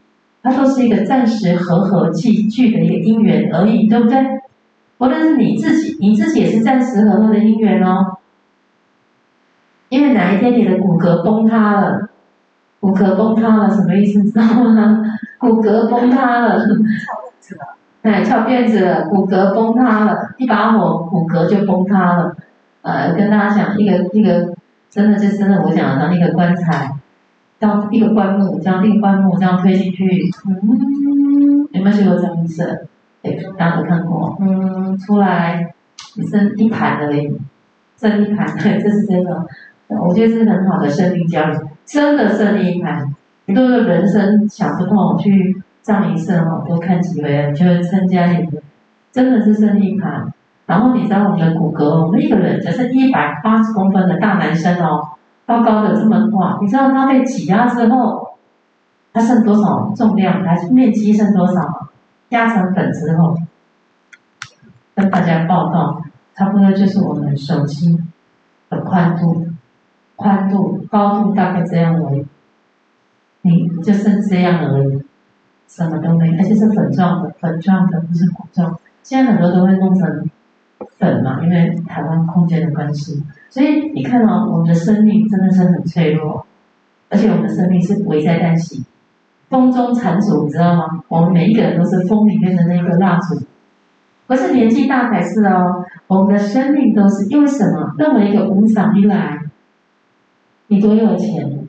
[0.42, 4.16] 它都是一个暂时和合聚聚的一个因缘而已，对不对？
[4.98, 8.18] 无论是你自己，你自己也是暂时和合的因缘哦。
[9.88, 12.08] 因为哪一天你的骨骼崩塌了，
[12.80, 14.22] 骨骼崩塌了什么意思？
[14.24, 15.00] 知道吗？
[15.38, 17.60] 骨骼崩塌了，翘辫子了，
[18.02, 22.36] 哎，翘辫子了，骨骼崩塌了，一把火，骨骼就崩塌了。
[22.82, 24.52] 呃，跟大家讲一个一个，
[24.90, 26.90] 真的就真的，我讲的那个棺材，
[27.58, 32.88] 当一个棺木，将一个棺木这样推进去，嗯，有没有学过这样子？
[33.22, 37.36] 对，大家都看过，嗯，出来，只剩一盘而已，
[37.98, 39.46] 剩一盘，对，这是真的。
[39.88, 41.54] 我觉得是很好的生命教育，
[41.84, 43.14] 真的胜利一盘。
[43.46, 48.62] 你都是人生想不通，去上一次哦，多看几回，就会增加你的，
[49.10, 50.32] 真的是胜利一盘。
[50.66, 55.00] 然后你知道我们的骨骼，我们一个人就是一百八十公分的大男生哦，
[55.46, 58.36] 高高的这么高，你知道他被挤压之后，
[59.14, 60.44] 他剩多少重量？
[60.44, 61.88] 还是面积剩多少吗？
[62.30, 63.36] 压成粉之后，
[64.94, 66.02] 跟大家报告，
[66.34, 67.98] 差不多就是我们手机
[68.68, 69.46] 的宽度。
[70.16, 72.26] 宽度、高度大概这样而已，
[73.42, 75.00] 你就是这样而已，
[75.68, 78.80] 什么都没，而且是粉状的，粉状的不是骨状。
[79.04, 80.28] 现在很多都会弄成
[80.98, 83.22] 粉嘛，因为台湾空间的关系。
[83.48, 86.44] 所以你看到、我们的生命真的是很脆弱，
[87.08, 88.84] 而且我们的生命是危在旦夕，
[89.48, 90.84] 风中残烛，你知道吗？
[91.08, 93.40] 我们每一个人都是风里面的那个蜡烛，
[94.26, 95.84] 不是年纪大才是哦。
[96.06, 97.94] 我们的生命都是因为什么？
[97.98, 99.40] 任何一个无常一来。
[100.66, 101.66] 你多有钱，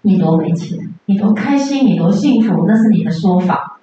[0.00, 3.78] 你多没钱，你多开心，你多幸福，那是你的说法。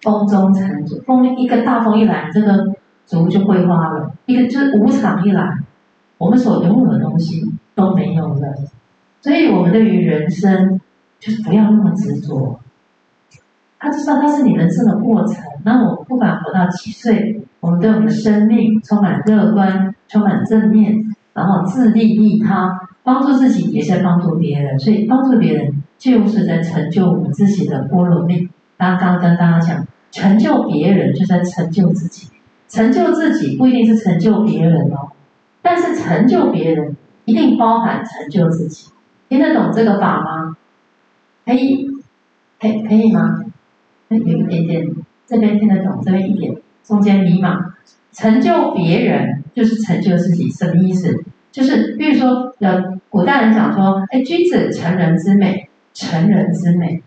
[0.00, 2.72] 风中残烛，风一个大风一来，这个
[3.06, 4.12] 烛就会花了。
[4.24, 5.58] 一个就是无常一来，
[6.16, 7.42] 我们所拥有的东西
[7.74, 8.54] 都没有了。
[9.20, 10.80] 所以，我们对于人生，
[11.22, 12.58] 就是不要那么执着。
[13.78, 15.36] 他知道它是你人生的过程。
[15.64, 22.88] 那我不管活到几岁，我们对我们的生命充满乐观，充满正面，然后自利利他。
[23.04, 28.48] 帮助自己也是在帮助别人，所以帮助别人就是在成就我们自己的波罗蜜。
[28.78, 32.28] 刚刚跟大家讲，成就别人就在成就自己，
[32.68, 35.10] 成就自己不一定是成就别人哦，
[35.62, 38.92] 但是成就别人一定包含成就自己。
[39.28, 40.56] 听得懂这个法吗？
[41.44, 41.88] 可以，
[42.60, 43.44] 可以可以吗？
[44.08, 44.90] 有一点点，
[45.26, 47.58] 这边听得懂，这边一点，中间迷茫。
[48.12, 51.24] 成就别人就是成就自己，什么意思？
[51.50, 57.02] 就是，比如说，呃，古代人讲说，哎，君子成人之美，成人之美。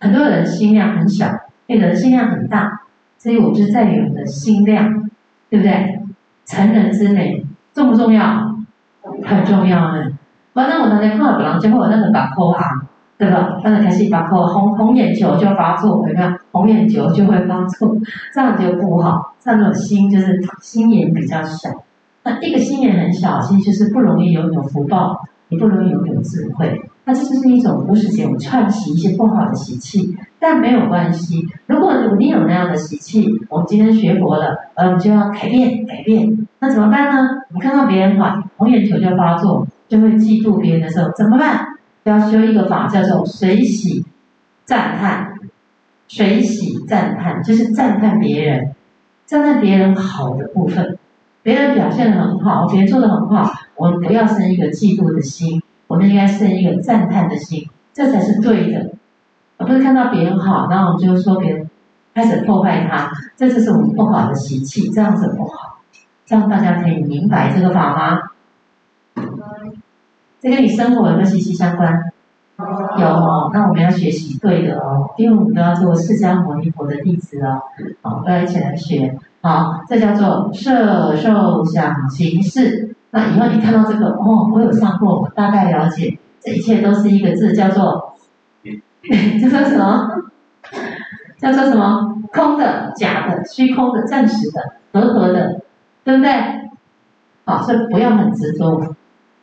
[0.00, 1.30] 很多人心量很小，
[1.66, 2.82] 有人心量很大，
[3.18, 5.08] 所以我就在于我们的心量，
[5.48, 6.00] 对不对？
[6.46, 8.56] 成人之美重不重要？
[9.24, 10.10] 很重要呢。
[10.52, 12.86] 反正我那天看到别人最后那个把口行，
[13.20, 13.60] 对吧？
[13.62, 16.30] 但是开始把口红红眼球就发作，有没有？
[16.52, 17.94] 红眼球就会发作，
[18.34, 19.34] 这样就不好。
[19.38, 21.68] 这样的心就是心眼比较小。
[22.24, 26.80] 那一个心眼很小，其实就是不容易拥有福报，也不容易拥有智慧。
[27.04, 31.46] 那这就是一种无始劫我串习一些不好的习气，但没有关系。
[31.66, 36.46] 如果你有那样的习气，我们今天学佛了，呃，就要改变改变。
[36.58, 37.28] 那怎么办呢？
[37.50, 41.66] 我们看到别人好，红眼球就发作，就会嫉妒别人的时候，怎么办？
[42.04, 44.04] 要修一个法，叫做随喜
[44.64, 45.34] 赞叹。
[46.08, 48.74] 随喜赞叹就是赞叹别人，
[49.26, 50.98] 赞叹别人好的部分。
[51.42, 58.90] 别人表现得很好，别人做得很好，我们不要生一个嫉妒的心，我们应该生一个赞叹的心，这才是对的，
[59.56, 61.70] 而不是看到别人好，然后我们就说别人
[62.12, 65.80] 开始破坏他，这就是我们不好的习气，这样子不好，
[66.26, 68.20] 这样大家可以明白这个法吗？
[70.40, 72.10] 这跟你生活有没有息息相关？
[72.98, 77.62] 有哦，那我们要学习对的哦，因为我们都要做释迦牟尼佛的弟子哦，
[78.02, 79.18] 好，大家一起来学。
[79.42, 82.94] 好，这叫做色受想行识。
[83.10, 88.14] 那以后你看到这个，哦，我有上过，我大概了解，这一切都是一个字，叫做，
[89.40, 90.10] 叫做什么？
[91.38, 92.16] 叫做什么？
[92.32, 95.62] 空的、假的、虚空的、暂时的、和合的，
[96.04, 96.30] 对不对？
[97.46, 98.94] 好，所以不要很执着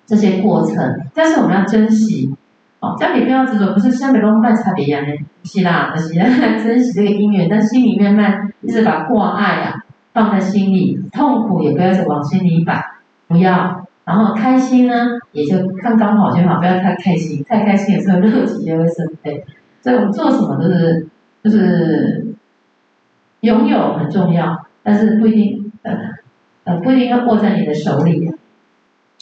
[0.08, 0.76] 这些过程，
[1.14, 2.34] 但是我们要珍惜。
[2.80, 9.84] 哦，这样你不要执着，不是像美容办差别一样的，不是啦，不是珍惜这个姻缘，但心里面慢一直把挂碍啊。
[10.14, 12.84] 放在心里，痛苦也不要再往心里摆，
[13.28, 13.86] 不要。
[14.04, 14.94] 然后开心呢，
[15.32, 19.44] 也就刚刚好就好，不要太开心，太开心的时候肉体就会生悲。
[19.80, 21.08] 所以我们做什么都是，
[21.44, 22.34] 就是
[23.42, 25.94] 拥有很重要，但是不一定，呃，
[26.64, 28.32] 呃，不一定要握在你的手里。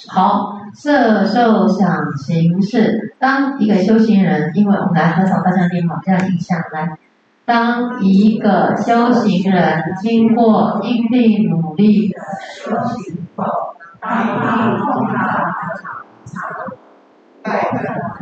[0.07, 3.15] 好，色受想行识。
[3.17, 6.97] 当一个修行人，因为我们来合掌，大家念好这样印象来。
[7.45, 12.19] 当一个修行人经过因地努力的
[12.55, 13.45] 修行后，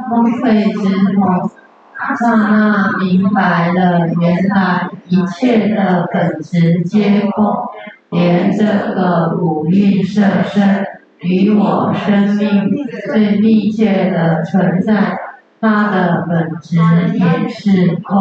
[0.10, 1.50] 崩溃之后，
[2.20, 7.46] 刹那明白了，原来一切的本质皆空，
[8.10, 10.86] 连这个五蕴色身。
[11.24, 12.70] 与我生命
[13.06, 15.18] 最密切的存在，
[15.62, 16.78] 它的本质
[17.18, 18.20] 也是空。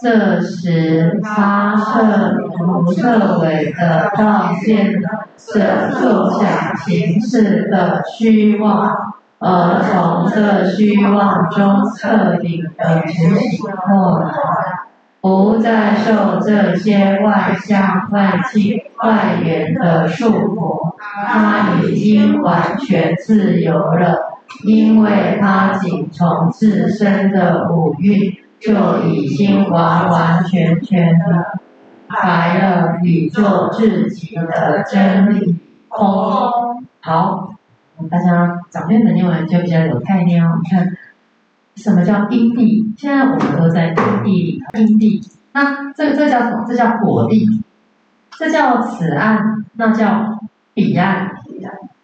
[0.00, 8.94] 这时，他色如色违的照见了色受想行识的虚妄，
[9.40, 13.10] 而从这虚妄中彻底的觉
[13.40, 14.77] 醒过来。
[15.20, 20.94] 不再受这些外相、外境、外缘的束缚，
[21.26, 31.58] 他已经完全自由了，因为他仅从自身的五蕴就已经完完全全的
[32.08, 35.56] 白了宇宙自己的真理
[35.88, 36.06] 空。
[37.00, 37.54] 好，
[38.08, 40.60] 大家早面的念完就比较有概念哦。
[40.62, 40.96] 你看。
[41.78, 42.92] 什么叫因地？
[42.96, 44.62] 现在我们都在因地里。
[44.74, 45.22] 因地，
[45.52, 46.64] 那这这叫什么？
[46.66, 47.46] 这叫果地，
[48.36, 50.40] 这叫此岸，那叫
[50.74, 51.30] 彼岸，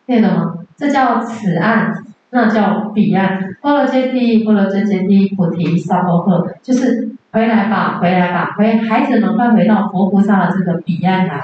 [0.07, 0.55] 对的吗？
[0.77, 1.93] 这叫此岸，
[2.31, 3.57] 那叫彼岸。
[3.61, 11.41] 波罗揭谛，波罗揭谛，菩提萨婆诃，就是回来吧，回来吧，回孩子们快回到佛菩萨的这个彼岸来。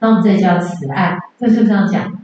[0.00, 2.19] 那我们这叫此岸，这是不是这样讲？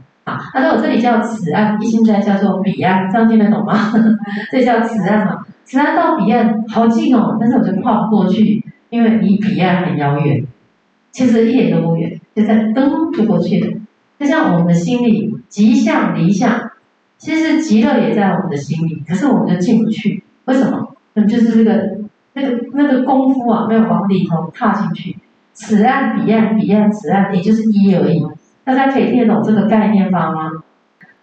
[0.57, 3.93] 他说我这里叫此岸，一心斋叫做彼岸，这样听得懂吗？
[4.51, 10.43] 这叫此岸嘛，此岸到彼岸好近哦，但是我就跨不过去，因为离彼岸很遥远。
[11.11, 13.77] 其实一点都不远，就在噔就过去了。
[14.19, 16.71] 就像我们的心里极向离向，
[17.17, 20.23] 其实极乐也在我们的心里，可是我们就进不去。
[20.45, 20.95] 为什么？
[21.13, 21.97] 那就是这个
[22.33, 25.15] 那个那个功夫啊，没有往里头踏进去。
[25.53, 28.23] 此岸彼岸，彼岸此岸，也就是一而已。
[28.67, 30.51] 大家可以听得懂这个概念吧吗？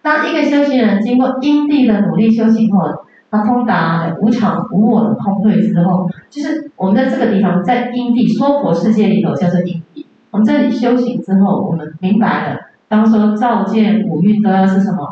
[0.01, 10.07] 当一个修行人经过因地的努力修行后，他通达无常无我的空对之后，就是我们在这个地方，在因地娑婆世界里头叫做因地。
[10.31, 15.07] 我们这里修行之后，我们明白了，当说照见五蕴都要是什么？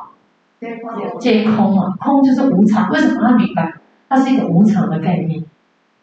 [1.20, 2.90] 皆空啊，空就是无常。
[2.90, 3.76] 为什么要明白？
[4.10, 5.44] 它是一个无常的概念，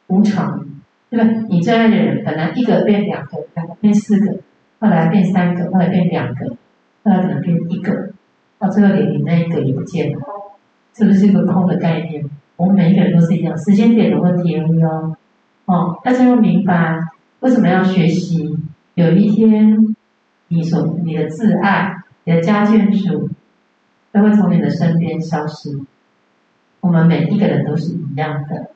[0.06, 0.64] 无常，
[1.10, 1.28] 对吧？
[1.48, 4.36] 你最爱的人，本来一个变两个，两个变四个。
[4.80, 6.48] 后来变三个，后来变两个，
[7.04, 8.12] 后来可能变一个，
[8.58, 10.18] 到最后连你那一个也不见了，
[10.94, 12.24] 是不是一个空的概念？
[12.56, 15.14] 我们每一个人都是一样，时间点的问题而已哦。
[15.66, 16.98] 哦，大家要明白
[17.40, 18.56] 为什么要学习？
[18.94, 19.76] 有一天，
[20.48, 23.28] 你所你的挚爱、你的家眷属
[24.12, 25.78] 都会从你的身边消失。
[26.80, 28.70] 我们每一个人都是一样的，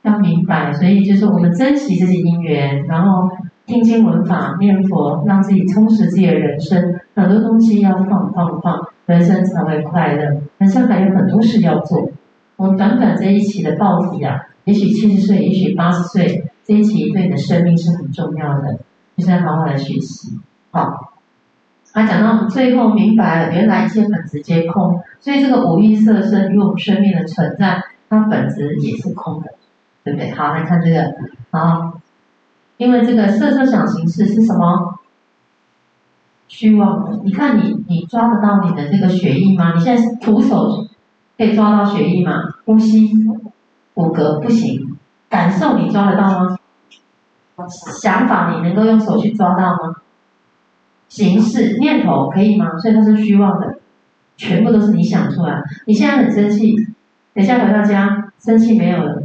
[0.00, 0.72] 要明白。
[0.72, 3.30] 所以就是我们珍惜这些因缘，然后。
[3.66, 7.00] 听经闻法念佛，让自己充实自己的人生。
[7.14, 10.42] 很多东西要放放放，人生才会快乐。
[10.58, 12.10] 人生还有很多事要做。
[12.56, 18.80] 我们短短这一期的报题啊，也许七十岁，也许八十岁，这一期对你的生命是很重要的，
[19.16, 20.38] 就是要好好来学习。
[20.70, 21.14] 好，
[21.94, 29.54] 他讲到最后明白了，原来一切本质皆空，所以这个五蕴色身与我们生命的存在，它本质也是空的，
[30.04, 30.30] 对不对？
[30.32, 31.14] 好，来看这个，
[31.50, 31.94] 好。
[32.76, 34.98] 因为这个色受想行识是什么？
[36.48, 37.20] 虚妄的。
[37.24, 39.74] 你看你，你抓得到你的这个血液吗？
[39.74, 40.86] 你现在是徒手
[41.38, 42.42] 可以抓到血液吗？
[42.64, 43.10] 呼吸、
[43.94, 44.96] 骨骼不行，
[45.28, 46.56] 感受你抓得到吗？
[48.00, 49.96] 想法你能够用手去抓到吗？
[51.08, 52.76] 形式、念头可以吗？
[52.78, 53.78] 所以它是虚妄的，
[54.36, 55.62] 全部都是你想出来。
[55.86, 56.74] 你现在很生气，
[57.32, 59.22] 等下回到家，生气没有了，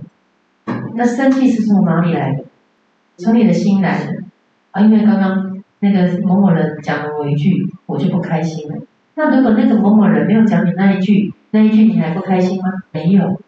[0.96, 2.44] 那生气是从哪里来的？
[3.20, 4.24] 从你的心来的
[4.72, 8.76] 啊，因为刚刚那个某某人讲了我一句，我就不开心了。
[9.16, 12.72] 那如果那个某某人没有讲你那一句，那一句你还不开心吗？
[12.92, 13.40] 没有。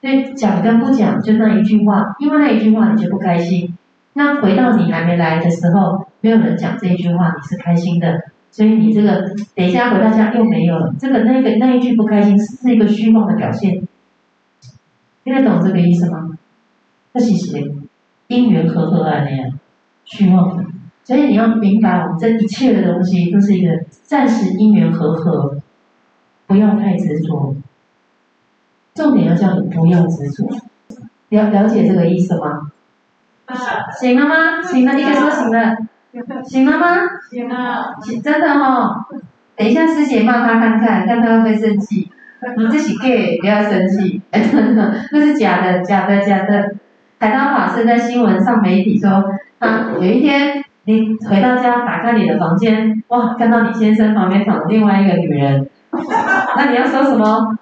[0.00, 3.76] 所以讲跟不讲就那一句话，因为那一句话你就不开心。
[4.14, 8.20] 那回到你还没来的时候，没有人讲这一句话，你是开心的。
[8.50, 13.80] 所以你这个等一下回到家又没有了，这个那个那一句不开心是一个虚妄的表现。
[15.22, 16.30] 听得懂这个意思吗？
[17.12, 17.72] 这是谁？
[18.30, 19.58] 因缘和合啊，那样
[20.04, 20.64] 虚妄的，
[21.02, 23.72] 所以你要明白，我们这一切的东西都是一个
[24.04, 25.56] 暂时因缘和合，
[26.46, 27.56] 不要太执着。
[28.94, 30.48] 重点要叫你不要执着，
[31.30, 32.70] 了了解这个意思吗？
[33.98, 34.62] 醒了吗？
[34.62, 35.76] 醒了，一个说醒了，
[36.44, 36.86] 醒了吗？
[37.28, 39.04] 醒了，真的哈、哦。
[39.56, 42.08] 等一下师姐骂他看看，看他会不会生气。
[42.56, 46.76] 你这是 gay，不要生气，真的，那是假的，假的，假的。
[47.20, 49.22] 海涛法师在新闻上媒体说，
[49.58, 55.68] 啊，有一天你回到家，打开你的房间，哇，看到你先生旁边躺着另外一个女人，
[56.56, 57.58] 那你要说什么？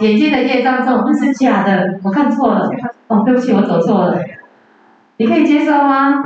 [0.00, 2.68] 眼睛的业障重，那是假的，我看错了，
[3.06, 4.18] 哦，对不起，我走错了。
[5.18, 6.24] 你可以接受吗？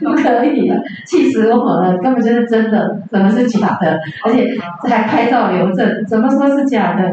[0.00, 0.68] 不可以，
[1.06, 1.96] 气死我了！
[1.98, 4.00] 根本就是真的，怎么是假的？
[4.24, 4.52] 而且
[4.88, 7.08] 还拍照留证，怎么说是假的？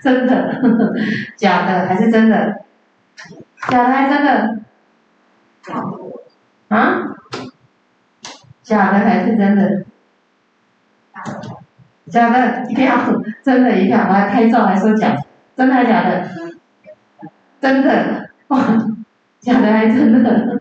[0.00, 0.94] 真的，呵 呵
[1.36, 2.54] 假的还是真的？
[3.68, 4.58] 假的还是真的？
[6.68, 7.02] 啊？
[8.62, 9.84] 假的还是真的？
[12.10, 12.94] 假的，一票，
[13.42, 15.16] 真的，一票，我还拍照还说假，
[15.56, 16.28] 真的还是假的？
[17.60, 18.58] 真的，哇，
[19.40, 20.60] 假的还是真的？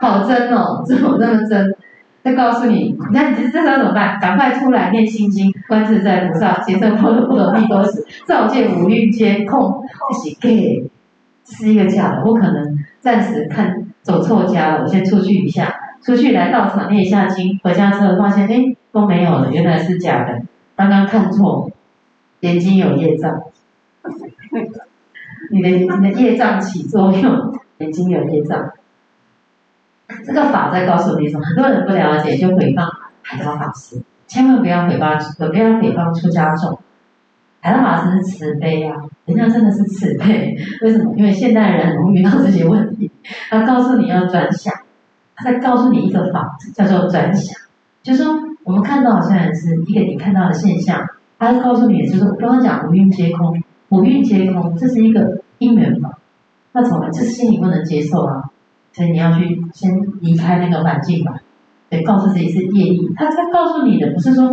[0.00, 1.76] 好真哦，怎么那么真？
[2.22, 4.18] 再告诉你，那你这这时候怎么办？
[4.20, 10.89] 赶快出来念心经，观自在菩萨，行深般若波罗蜜多时，照见五蕴皆空，这是假，
[11.50, 12.78] 是一个假的，我可能。
[13.00, 20.42] 暂时看走错家了，我先出去一下，出去来道场念一下经，回家之后发现哎都没有了，原来是假的，
[20.76, 21.70] 刚刚看错，
[22.40, 23.40] 眼睛有业障，
[25.50, 28.70] 你的你的业障起作用，眼睛有业障。
[30.26, 31.46] 这个法在告诉你什么？
[31.46, 32.86] 很多人不了解，就诽谤
[33.22, 36.78] 海涛法师，千万不要诽谤，不要诽谤出家众。
[37.60, 38.96] 海涛法师是慈悲啊，
[39.26, 40.56] 人家真的是慈悲。
[40.82, 41.14] 为什么？
[41.16, 43.10] 因为现代人很容易遇到这些问题。
[43.50, 44.72] 他告诉你要转想，
[45.36, 47.54] 他在告诉你一个法，叫做转想。
[48.02, 48.34] 就是说，
[48.64, 51.06] 我们看到虽然是一个你看到的现象，
[51.38, 56.18] 他告诉你，就是我刚刚讲五蕴皆空，五蕴皆空，这是一个因缘法。
[56.72, 57.10] 那怎么？
[57.12, 58.44] 这是心里不能接受啊。
[58.92, 61.34] 所以你要去先离开那个环境吧，
[61.88, 63.12] 对，告诉自己是业力。
[63.14, 64.50] 他在告诉你的不是说，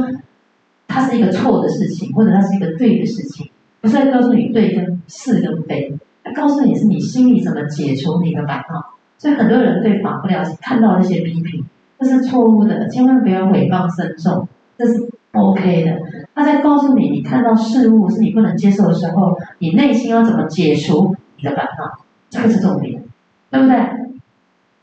[0.87, 3.49] 它是一个错的事情，或者它是一个对的事情，
[3.81, 8.97] 不是在告诉你对跟是跟非，它告诉你是你心里怎么解除你的烦恼。
[9.19, 11.65] 所以很多人对法不了，看到那些批评，
[11.99, 15.91] 这是错误的，千万不要诽谤僧众，这是 OK 的。
[16.35, 23.01] 他在告诉你，你看到事物是你不能接受的时候，你内心要怎么解除你的烦恼，这个是重点，
[23.49, 23.75] 对不对？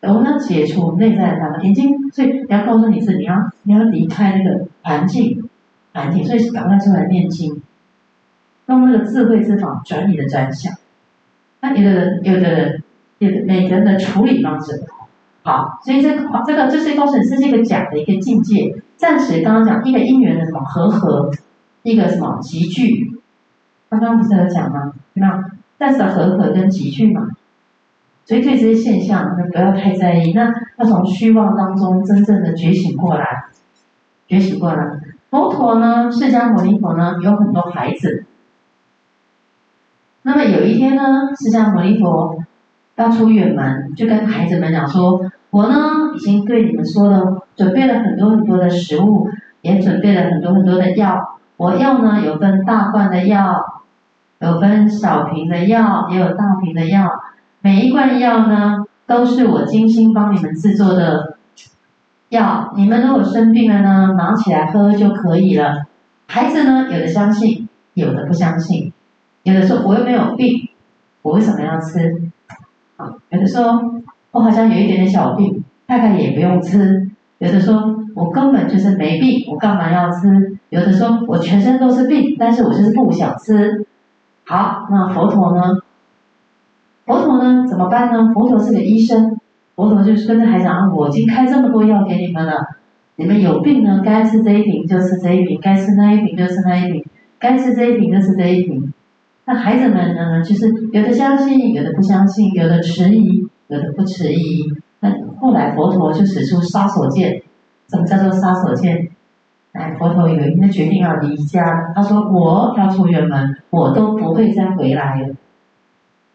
[0.02, 5.48] 我们要解除内在的烦恼，眼睛，所以你要告诉你是你要你要离开那个环境，
[5.94, 7.62] 环境，所以赶快出来念经，
[8.66, 10.74] 用那个智慧之法转你的转向。
[11.60, 12.82] 那有的人，有的人，
[13.18, 14.96] 有的每个人的处理方式不同
[15.44, 18.76] 好，所以这个这个就是告诉你是一个假的一个境界。
[18.96, 21.30] 暂时刚刚讲一个因缘的什么和合，
[21.82, 23.12] 一个什么集聚，
[23.88, 24.92] 刚刚不是有讲吗？
[25.14, 25.42] 那
[25.78, 27.28] 暂时的和合跟集聚嘛。
[28.24, 30.32] 所以对这些现象，那不要太在意。
[30.32, 33.44] 那要从虚妄当中真正的觉醒过来，
[34.26, 34.98] 觉醒过来。
[35.34, 38.24] 佛陀呢，释迦牟尼佛呢，有很多孩子。
[40.22, 41.02] 那么有一天呢，
[41.36, 42.38] 释迦牟尼佛
[42.94, 45.74] 要出远门，就跟孩子们讲说：“我呢，
[46.14, 49.28] 已经对你们说了，准备了很多很多的食物，
[49.60, 51.40] 也准备了很多很多的药。
[51.56, 53.82] 我药呢，有分大罐的药，
[54.38, 57.10] 有分小瓶的药，也有大瓶的药。”
[57.60, 61.38] 每一罐药呢，都是我精心帮你们制作的
[62.34, 62.72] 药。
[62.76, 65.86] 你们如果生病了呢，拿起来喝就可以了。
[66.26, 68.92] 孩子呢，有的相信，有的不相信。
[69.44, 70.68] 有的说我又没有病，
[71.22, 72.22] 我为什么要吃？
[73.30, 77.08] 有的说我好像有一点点小病，大概也不用吃。
[77.38, 80.58] 有的说我根本就是没病，我干嘛要吃？
[80.70, 83.86] 有的说我全身都是病，但是我就是不想吃。
[84.46, 85.62] 好，那佛陀呢？
[87.06, 87.66] 佛陀呢？
[87.68, 88.32] 怎么办呢？
[88.32, 89.38] 佛陀是个医生，
[89.74, 92.54] 佛陀就是跟着孩子讲：我已经开这么多药给你们了，
[93.16, 97.04] 你们有病呢，该吃这一瓶就吃这一瓶，该吃那一瓶就吃那一瓶，
[97.38, 98.92] 该吃这一瓶就吃这一瓶。
[99.46, 100.42] 那孩子们呢？
[100.42, 104.72] 就是有的相信，有的不相信，有的迟疑，有的不迟疑。
[105.00, 107.42] 那后来佛陀就使出杀手锏，
[107.90, 109.10] 什么叫做杀手锏？
[109.72, 115.34] 哎，佛陀有一天决定要离家，他说：我要出远门，我都不会再回来了。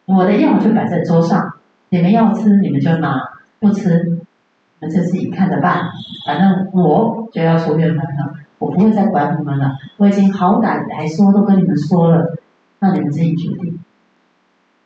[0.06, 1.54] 我的药就摆在桌上，
[1.90, 3.20] 你们要吃你们就拿，
[3.60, 5.84] 不吃，你们就自己看着办。
[6.26, 9.78] 反正我就要出院门了，我不会再管你们了。
[9.98, 12.38] 我已经好歹来说都跟你们说了，
[12.80, 13.80] 那你们自己决定。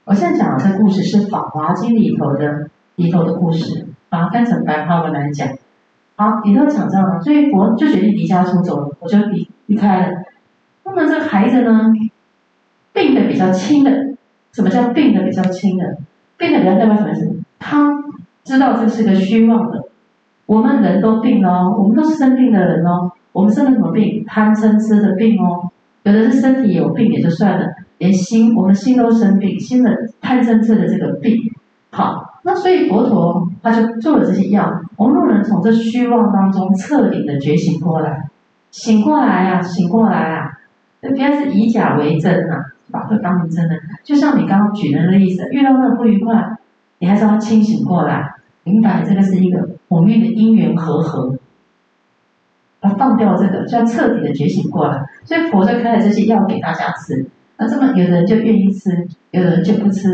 [0.05, 5.47] 我现在讲的这故事是《法华经》里头的里头的故事，把它翻成白话文来讲。
[6.15, 10.23] 好，里头讲到了，所以佛就决定离家出走了，我就离离开了。
[10.85, 11.91] 那么这个孩子呢，
[12.93, 13.91] 病的比较轻的。
[14.51, 15.97] 什么叫病的比较轻的？
[16.43, 17.33] 病的比较代表什么意思？
[17.57, 18.03] 他
[18.43, 19.85] 知道这是个虚妄的。
[20.45, 23.09] 我们人都病了哦，我们都是生病的人哦。
[23.31, 24.25] 我们生了什么病？
[24.27, 25.71] 贪嗔痴的病哦。
[26.03, 27.65] 有的是身体有病也就算了，
[27.97, 29.89] 连心，我们心都生病，心的
[30.19, 31.33] 贪嗔痴的这个病。
[31.91, 38.29] 好，那所以佛陀他就做了这些药，我们能从这虚妄当中彻底的觉醒过来，
[38.71, 40.51] 醒过来啊，醒过来啊，
[40.99, 43.75] 不要是以假为真呐、啊，把这当成真的。
[44.03, 46.55] 就像你刚刚举的那个例子，遇到那个不愉快，
[46.99, 51.35] 你还是要清醒过来，明白这个是一个我们的因缘和合。
[52.81, 55.03] 要放掉这个，就要彻底的觉醒过来。
[55.23, 57.25] 所以佛就开了这些药给大家吃。
[57.57, 60.09] 那这么有的人就愿意吃，有的人就不吃。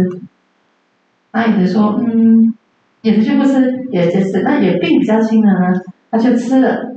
[1.31, 2.53] 那有的说，嗯，
[3.01, 4.43] 有的就不吃，有的就吃。
[4.43, 6.95] 那有病比较轻的呢，他就吃了，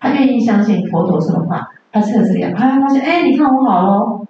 [0.00, 4.21] 他愿意相信佛陀说的话，他吃了这个药，他发现，哎，你看我好喽，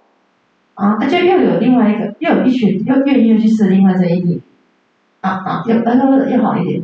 [0.82, 4.40] 啊，他就又有另外一个，又有一群又愿意去吃另外这一点，
[5.20, 6.82] 啊啊，又呃又好一点。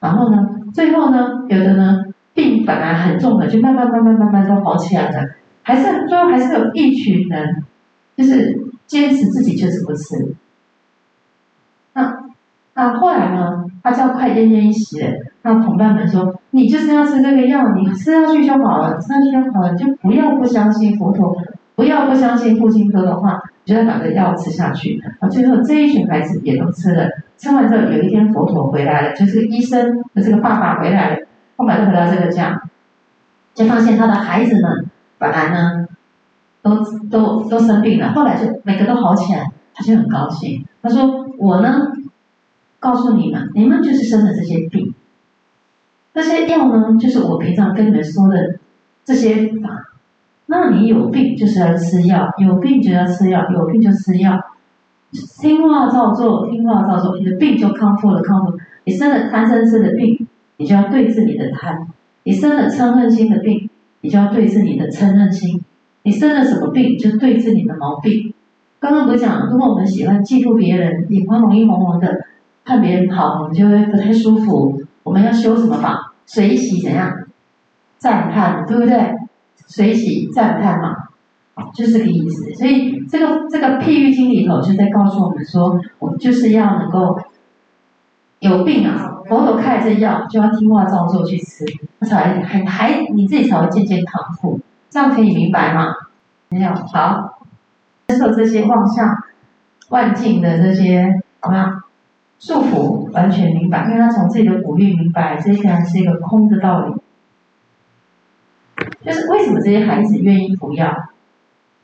[0.00, 2.04] 然后呢，最后呢，有的呢。
[2.34, 5.28] 病本来很重的，就慢慢慢慢慢慢都好起来了，
[5.64, 7.64] 还是最后还是有一群人，
[8.16, 10.36] 就是坚持自己就是不吃。
[11.94, 12.16] 那
[12.74, 13.64] 那后来呢？
[13.82, 15.08] 他就要快奄奄一息了。
[15.42, 21.34] 那同伴们说：“你就是要吃这个药，你吃下去就好了，吃下去就好了，就不要不相信佛陀，
[21.78, 27.08] 不要不相信父亲说的话，就要把这药吃下去。”啊，最后这一群孩子也都吃了。
[27.36, 31.26] 吃完之后，有一天佛陀回来了，就是医生的这个爸爸回来了。
[31.56, 32.60] 后来就回到这个家，
[33.54, 34.86] 就发现他的孩子们
[35.18, 35.86] 本来呢，
[36.62, 40.66] 都都都生病了，后来就每个都好起来，他就很高兴。
[40.82, 41.92] 他说：“我呢，
[42.80, 44.92] 告诉你们，你们就是生的这些病，
[46.12, 48.56] 这些药呢，就是我平常跟你们说的
[49.04, 49.84] 这些法。
[50.48, 54.38] 那你有病就是要吃药，有病就要吃药，有病就吃药，
[55.40, 58.52] 听话照做，听话照做，你的病就康复了，康复。
[58.84, 60.26] 你生了贪嗔痴的病。”
[60.60, 61.86] 你就要对治你的贪，
[62.24, 63.70] 你生了嗔恨心的病，
[64.00, 65.60] 你就要对治你的嗔恨心。
[66.02, 68.34] 你生了什么病，就对治你的毛病。
[68.80, 72.26] 刚刚不是讲，如果我们喜欢嫉妒别人，眼眶容易红红的，
[72.64, 74.82] 看别人好，我们就会不太舒服。
[75.04, 76.12] 我们要修什么法？
[76.26, 77.08] 随喜怎样？
[77.98, 79.14] 赞叹，对不对？
[79.66, 80.96] 随喜赞叹嘛，
[81.74, 82.54] 就是这个意思。
[82.54, 87.20] 所以这个这个譬喻经里头就在告诉我们说，我们就是要能够
[88.40, 89.14] 有病啊。
[89.28, 91.66] 佛陀开这药，就要听话照做去吃，
[92.06, 95.92] 才还还你自己才会渐渐康复，这样可以明白吗？
[96.48, 97.38] 没有好，
[98.06, 99.06] 接受这些妄想、
[99.90, 101.82] 万境的这些怎么样
[102.38, 106.94] 束缚，完全明白，因为他从自己的五蕴明白，这些然是一个空的道理。
[109.08, 110.94] 就是为什么这些孩子愿意服药？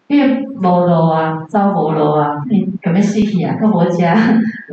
[0.06, 3.56] 因为无路啊，走无路啊，你有没有死去啊？
[3.58, 4.14] 跟 我家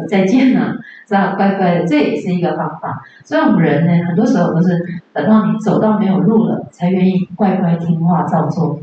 [0.09, 0.75] 再见了，
[1.07, 3.01] 只好乖乖的，这也是一个方法。
[3.23, 4.77] 所以我们人呢，很多时候都是
[5.13, 8.77] 等到你走到没有路了，才愿意乖乖听话照做。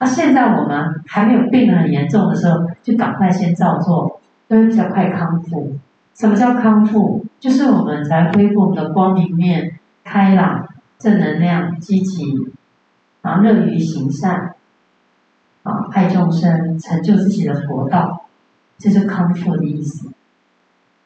[0.00, 5.76] 那现在我们还没有病得很严重的时候，就赶快先照做，都会比较快康复。
[6.14, 7.24] 什么叫康复？
[7.38, 10.66] 就是我们才恢复我们的光明面、开朗、
[10.98, 12.48] 正能量、积极，
[13.22, 14.54] 然后乐于行善。
[15.62, 18.24] 啊，爱众生，成就自己的佛道，
[18.78, 20.08] 这是康复的意思。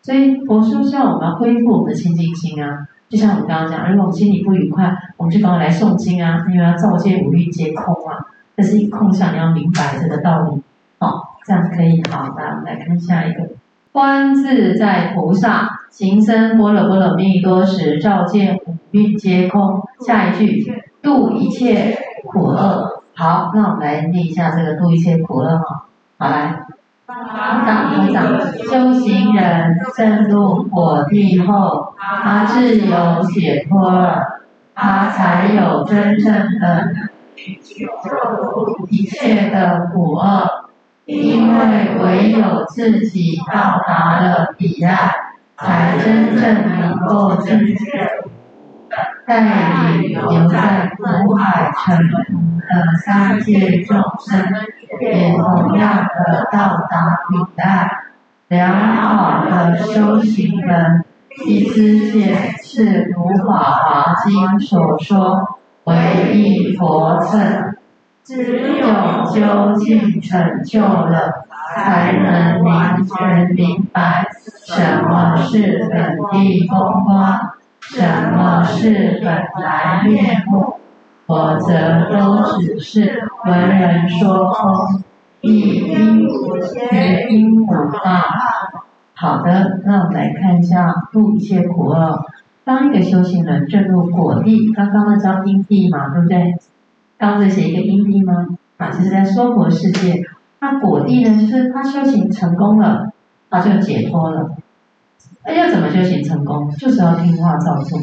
[0.01, 8.17] 所以佛说希望我们恢复我们的清净心啊，就像我们刚刚讲，如果我们心里不愉快，我们就赶快来诵经啊，因为要照见五蕴皆空啊，
[8.57, 10.63] 这是一空相，你要明白这个道理。
[11.01, 12.03] 好，这样子可以。
[12.11, 13.47] 好，来我们来看下一个。
[13.93, 19.83] 观自在菩萨行深般若波罗蜜多时，照见五蕴皆空。
[20.07, 21.95] 下一句，度一切
[22.27, 23.03] 苦厄。
[23.15, 25.87] 好，那我们来念一下这个度一切苦厄哈。
[26.19, 26.67] 好来，
[27.07, 27.25] 当
[27.91, 34.43] 合掌，修行人证入果地后，他自有解脱了，
[34.75, 36.91] 他才有真正的
[38.91, 40.71] 一切的苦厄，
[41.07, 45.11] 因为唯有自己到达了彼岸，
[45.57, 48.16] 才真正能够正确。
[49.27, 49.41] 带
[49.99, 54.47] 领留在苦海沉浮的三界众生，
[55.01, 57.91] 也同样的到达彼岸。
[58.49, 61.05] 良好的修行人，
[61.45, 67.75] 必知见是如《法华经》所说，唯一佛乘。
[68.25, 68.87] 只有
[69.33, 74.27] 究竟成就了，才能完全明白
[74.67, 77.56] 什么是本地风光。
[77.89, 80.75] 什么是本来面目？
[81.27, 85.03] 否则都只是闻人说空，
[85.41, 87.69] 亦应无觉应无
[88.05, 88.25] 大。
[89.15, 92.27] 好的，那我们来看一下度一切苦厄。
[92.65, 96.57] 当一个修行人进入果地，刚刚那叫因地嘛，对不对？
[97.19, 98.47] 刚才写一个因地吗？
[98.77, 100.23] 啊，就是在娑婆世界。
[100.61, 103.13] 那果地呢，就是他修行成功了，
[103.49, 104.51] 他就解脱了。
[105.45, 106.71] 那要怎么修行成功？
[106.77, 107.99] 就是要听话照做。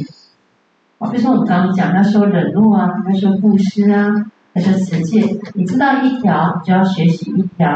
[0.99, 4.07] 啊，比如说我们刚刚讲要修忍辱啊，要修布施啊，
[4.53, 5.37] 要修持戒。
[5.53, 7.67] 你知道一条，就要学习一条；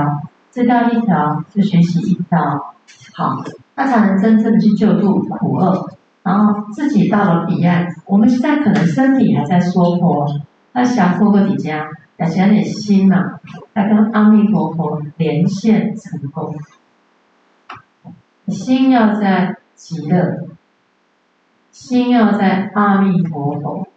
[0.51, 2.73] 知道一条，就学习一条。
[3.13, 3.43] 好，
[3.75, 5.89] 那才能真正的去救度苦厄，
[6.23, 7.87] 然后自己到了彼岸。
[8.05, 10.25] 我们现在可能身体还在娑婆，
[10.71, 11.85] 那想过个底家，
[12.17, 13.39] 要想点心呐、啊，
[13.75, 16.55] 要跟阿弥陀佛连线成功。
[18.47, 20.47] 心要在极乐，
[21.71, 23.87] 心要在阿弥陀佛，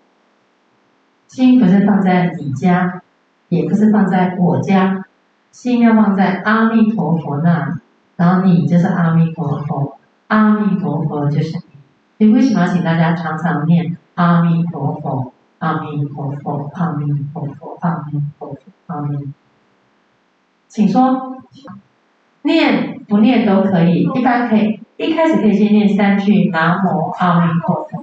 [1.29, 3.03] 心不是放在你家，
[3.49, 5.05] 也不是放在我家，
[5.53, 7.75] 心要放在阿弥陀佛那里。
[8.17, 9.99] 然后你就是阿弥陀佛，
[10.29, 12.27] 阿弥陀佛就是你。
[12.27, 15.33] 你为什么要请大家常常念阿弥陀佛？
[15.59, 19.33] 阿弥陀佛，阿弥陀佛，阿弥陀佛，阿弥。
[20.69, 21.37] 请说，
[22.43, 28.03] 念不念都可以，一般可以，一开始可以先念三句南无阿弥陀佛。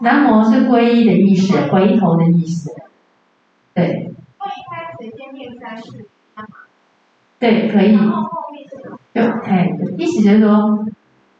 [0.00, 2.74] 南无是皈依的意思，回头的意思。
[3.74, 4.12] 对。
[4.38, 6.06] 那一开始先念三句。
[7.38, 7.98] 对，可以。
[9.14, 10.86] 就哎，意思就是说，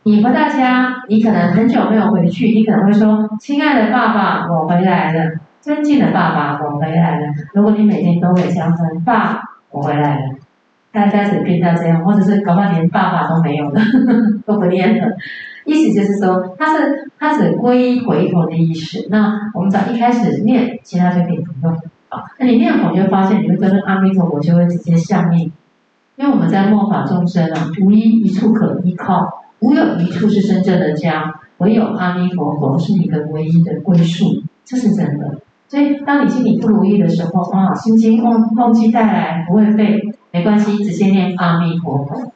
[0.02, 7.26] 你回到家，你可能很久没有回去，你可能会说：“亲爱的爸爸，我回来了。”尊敬的爸爸，我回来了。
[7.54, 10.22] 如果你每天都会这样说：“爸，我回来了。”
[10.92, 13.80] 大家只变到这样，或者是搞到连爸爸都没有了，
[14.46, 15.16] 都不念了。
[15.64, 19.06] 意思就是说，他是他是皈依回头的意思。
[19.10, 21.72] 那我们只要一开始念，其他就可以不用。
[22.08, 25.52] 啊，那你念佛就发现，你会跟着阿弥陀佛就会直接相应。
[26.16, 35.38] 因为我们在末法众生啊，无一一处可依靠，无有一处是真正的家，唯有阿弥陀佛是你的唯一的归宿，这是真的。
[35.68, 40.02] 所以，当你心里不如意的时候，啊，心经忘忘记带来，不会被，
[40.32, 42.32] 没关系，直接念阿弥陀佛，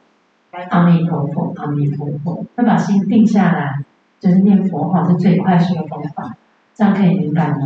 [0.69, 3.83] 阿弥陀佛，阿弥陀佛，要把心定下来，
[4.19, 6.35] 就是念佛法是最快速的方法，
[6.73, 7.57] 这样可以明白吗？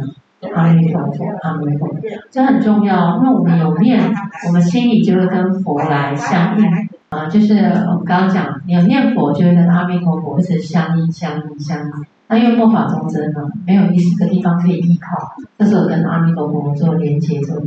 [0.56, 1.96] 阿弥陀佛，阿弥陀佛，
[2.32, 4.00] 这很重要，因为我们有念，
[4.48, 6.66] 我们心里就会跟佛来相应
[7.10, 7.28] 啊。
[7.28, 7.58] 就是
[7.88, 11.92] 我们刚刚讲，你有念佛，就会跟阿弥陀佛一直相应、相应、相应。
[12.28, 17.60] 那因为末法众生呢，没有一个地方可以依靠，这时候跟阿弥陀佛做连接，做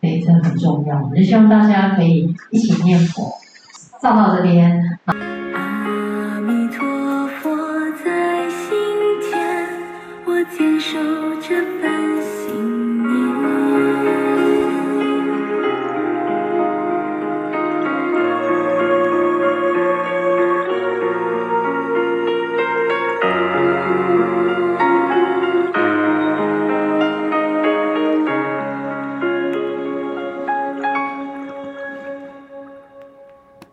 [0.00, 1.08] 对这很重要。
[1.10, 3.32] 我就希望大家可以一起念佛，
[4.00, 4.98] 上到这边。